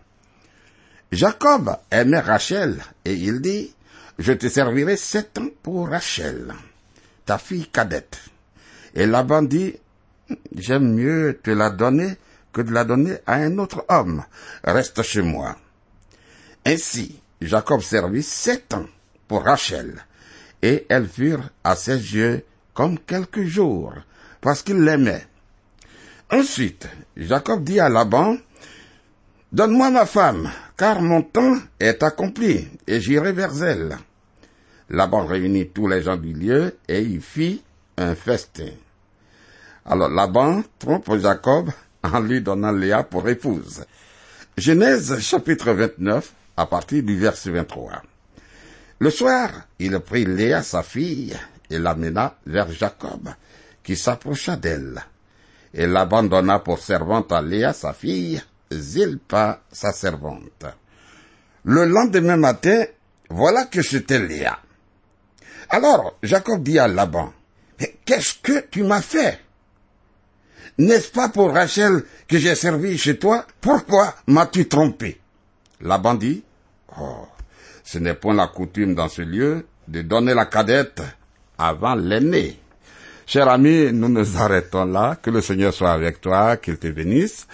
Jacob 1.11 1.75
aimait 1.91 2.19
Rachel 2.19 2.81
et 3.03 3.13
il 3.13 3.41
dit, 3.41 3.75
je 4.17 4.31
te 4.31 4.47
servirai 4.47 4.95
sept 4.95 5.37
ans 5.37 5.49
pour 5.61 5.89
Rachel, 5.89 6.53
ta 7.25 7.37
fille 7.37 7.67
cadette. 7.67 8.19
Et 8.95 9.05
Laban 9.05 9.41
dit, 9.41 9.75
j'aime 10.55 10.93
mieux 10.93 11.39
te 11.43 11.51
la 11.51 11.69
donner 11.69 12.17
que 12.53 12.61
de 12.61 12.71
la 12.71 12.85
donner 12.85 13.17
à 13.27 13.35
un 13.35 13.57
autre 13.57 13.85
homme. 13.89 14.23
Reste 14.63 15.01
chez 15.03 15.21
moi. 15.21 15.57
Ainsi, 16.65 17.19
Jacob 17.41 17.81
servit 17.81 18.23
sept 18.23 18.73
ans 18.73 18.85
pour 19.27 19.43
Rachel, 19.43 20.05
et 20.61 20.85
elles 20.89 21.07
furent 21.07 21.49
à 21.63 21.75
ses 21.75 21.97
yeux 21.97 22.45
comme 22.73 22.99
quelques 22.99 23.43
jours, 23.43 23.93
parce 24.39 24.61
qu'il 24.61 24.81
l'aimait. 24.81 25.25
Ensuite, 26.29 26.87
Jacob 27.17 27.63
dit 27.63 27.79
à 27.79 27.89
Laban, 27.89 28.37
Donne-moi 29.51 29.89
ma 29.89 30.05
femme, 30.05 30.49
car 30.81 30.99
mon 30.99 31.21
temps 31.21 31.59
est 31.79 32.01
accompli, 32.01 32.67
et 32.87 32.99
j'irai 32.99 33.33
vers 33.33 33.63
elle. 33.63 33.99
Laban 34.89 35.27
réunit 35.27 35.69
tous 35.69 35.87
les 35.87 36.01
gens 36.01 36.17
du 36.17 36.33
lieu, 36.33 36.75
et 36.87 37.03
y 37.03 37.21
fit 37.21 37.61
un 37.97 38.15
festin. 38.15 38.71
Alors 39.85 40.09
Laban 40.09 40.63
trompe 40.79 41.19
Jacob 41.19 41.69
en 42.01 42.19
lui 42.19 42.41
donnant 42.41 42.71
Léa 42.71 43.03
pour 43.03 43.29
épouse. 43.29 43.85
Genèse 44.57 45.19
chapitre 45.19 45.71
29, 45.71 46.33
à 46.57 46.65
partir 46.65 47.03
du 47.03 47.15
verset 47.15 47.51
23. 47.51 48.01
Le 48.97 49.09
soir, 49.11 49.51
il 49.77 49.99
prit 49.99 50.25
Léa 50.25 50.63
sa 50.63 50.81
fille 50.81 51.37
et 51.69 51.77
l'amena 51.77 52.37
vers 52.47 52.71
Jacob, 52.71 53.29
qui 53.83 53.95
s'approcha 53.95 54.55
d'elle, 54.55 54.99
et 55.75 55.85
l'abandonna 55.85 56.57
pour 56.57 56.79
servante 56.79 57.31
à 57.31 57.39
Léa 57.43 57.71
sa 57.71 57.93
fille, 57.93 58.41
Zilpa 58.71 59.61
sa 59.71 59.91
servante. 59.91 60.65
Le 61.63 61.85
lendemain 61.85 62.37
matin, 62.37 62.85
voilà 63.29 63.65
que 63.65 63.81
c'était 63.81 64.19
Léa. 64.19 64.59
Alors 65.69 66.17
Jacob 66.23 66.63
dit 66.63 66.79
à 66.79 66.87
Laban, 66.87 67.33
Mais 67.79 67.95
qu'est-ce 68.05 68.35
que 68.41 68.65
tu 68.69 68.83
m'as 68.83 69.01
fait? 69.01 69.39
N'est-ce 70.77 71.11
pas 71.11 71.29
pour 71.29 71.53
Rachel 71.53 72.03
que 72.27 72.37
j'ai 72.37 72.55
servi 72.55 72.97
chez 72.97 73.17
toi? 73.17 73.45
Pourquoi 73.59 74.15
m'as-tu 74.27 74.67
trompé 74.67 75.19
Laban 75.81 76.15
dit, 76.15 76.43
Oh, 76.99 77.27
ce 77.83 77.99
n'est 77.99 78.13
point 78.13 78.33
la 78.33 78.47
coutume 78.47 78.95
dans 78.95 79.09
ce 79.09 79.21
lieu 79.21 79.65
de 79.87 80.01
donner 80.01 80.33
la 80.33 80.45
cadette 80.45 81.01
avant 81.57 81.95
l'aîné. 81.95 82.59
Cher 83.25 83.47
ami, 83.47 83.93
nous 83.93 84.09
nous 84.09 84.37
arrêtons 84.37 84.85
là. 84.85 85.17
Que 85.21 85.29
le 85.29 85.41
Seigneur 85.41 85.73
soit 85.73 85.91
avec 85.91 86.19
toi, 86.19 86.57
qu'il 86.57 86.77
te 86.77 86.87
bénisse. 86.87 87.47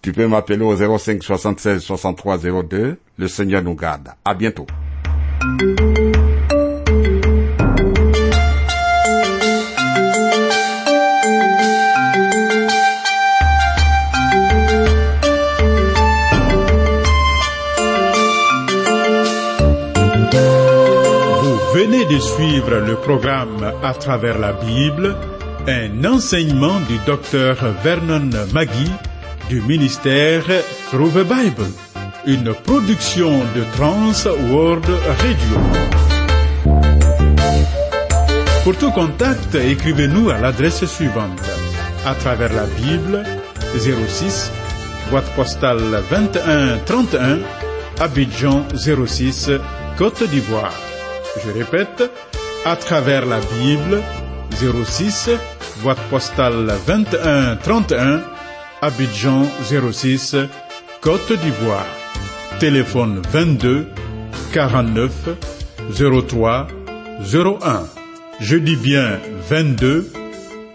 Tu 0.00 0.12
peux 0.12 0.26
m'appeler 0.28 0.62
au 0.62 0.76
05 0.76 1.22
76 1.22 1.80
63 1.82 2.38
02. 2.38 2.98
Le 3.18 3.28
Seigneur 3.28 3.62
nous 3.62 3.74
garde. 3.74 4.08
À 4.24 4.34
bientôt. 4.34 4.66
Vous 21.42 21.58
venez 21.74 22.04
de 22.04 22.18
suivre 22.18 22.76
le 22.76 22.94
programme 22.96 23.72
À 23.82 23.94
travers 23.94 24.38
la 24.38 24.52
Bible, 24.52 25.16
un 25.66 26.04
enseignement 26.04 26.78
du 26.88 26.98
docteur 27.04 27.56
Vernon 27.82 28.30
Magui 28.52 28.90
du 29.48 29.62
ministère 29.62 30.44
Through 30.90 31.12
the 31.12 31.24
Bible, 31.24 31.66
une 32.26 32.52
production 32.52 33.38
de 33.54 33.64
Trans 33.76 34.12
World 34.50 34.86
Radio. 34.86 35.58
Pour 38.64 38.76
tout 38.76 38.90
contact, 38.90 39.54
écrivez-nous 39.54 40.30
à 40.30 40.38
l'adresse 40.38 40.84
suivante. 40.84 41.40
À 42.04 42.14
travers 42.14 42.52
la 42.52 42.64
Bible, 42.64 43.24
06, 43.74 44.52
boîte 45.10 45.30
postale 45.34 46.02
2131, 46.10 47.38
Abidjan 48.00 48.66
06, 48.74 49.50
Côte 49.96 50.22
d'Ivoire. 50.28 50.74
Je 51.44 51.50
répète, 51.50 52.10
à 52.66 52.76
travers 52.76 53.24
la 53.24 53.40
Bible, 53.60 54.02
06, 54.84 55.30
boîte 55.82 56.00
postale 56.10 56.74
2131, 56.86 58.20
Abidjan 58.80 59.44
06, 59.92 60.36
Côte 61.00 61.32
d'Ivoire. 61.32 61.86
Téléphone 62.60 63.22
22 63.30 63.88
49 64.52 65.10
03 65.90 66.66
01. 67.20 67.82
Je 68.40 68.56
dis 68.56 68.76
bien 68.76 69.18
22 69.48 70.12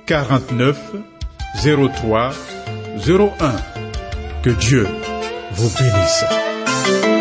49 0.05 0.77
03 1.63 2.31
01. 3.07 3.31
Que 4.43 4.49
Dieu 4.49 4.87
vous 5.53 5.69
bénisse. 5.77 7.12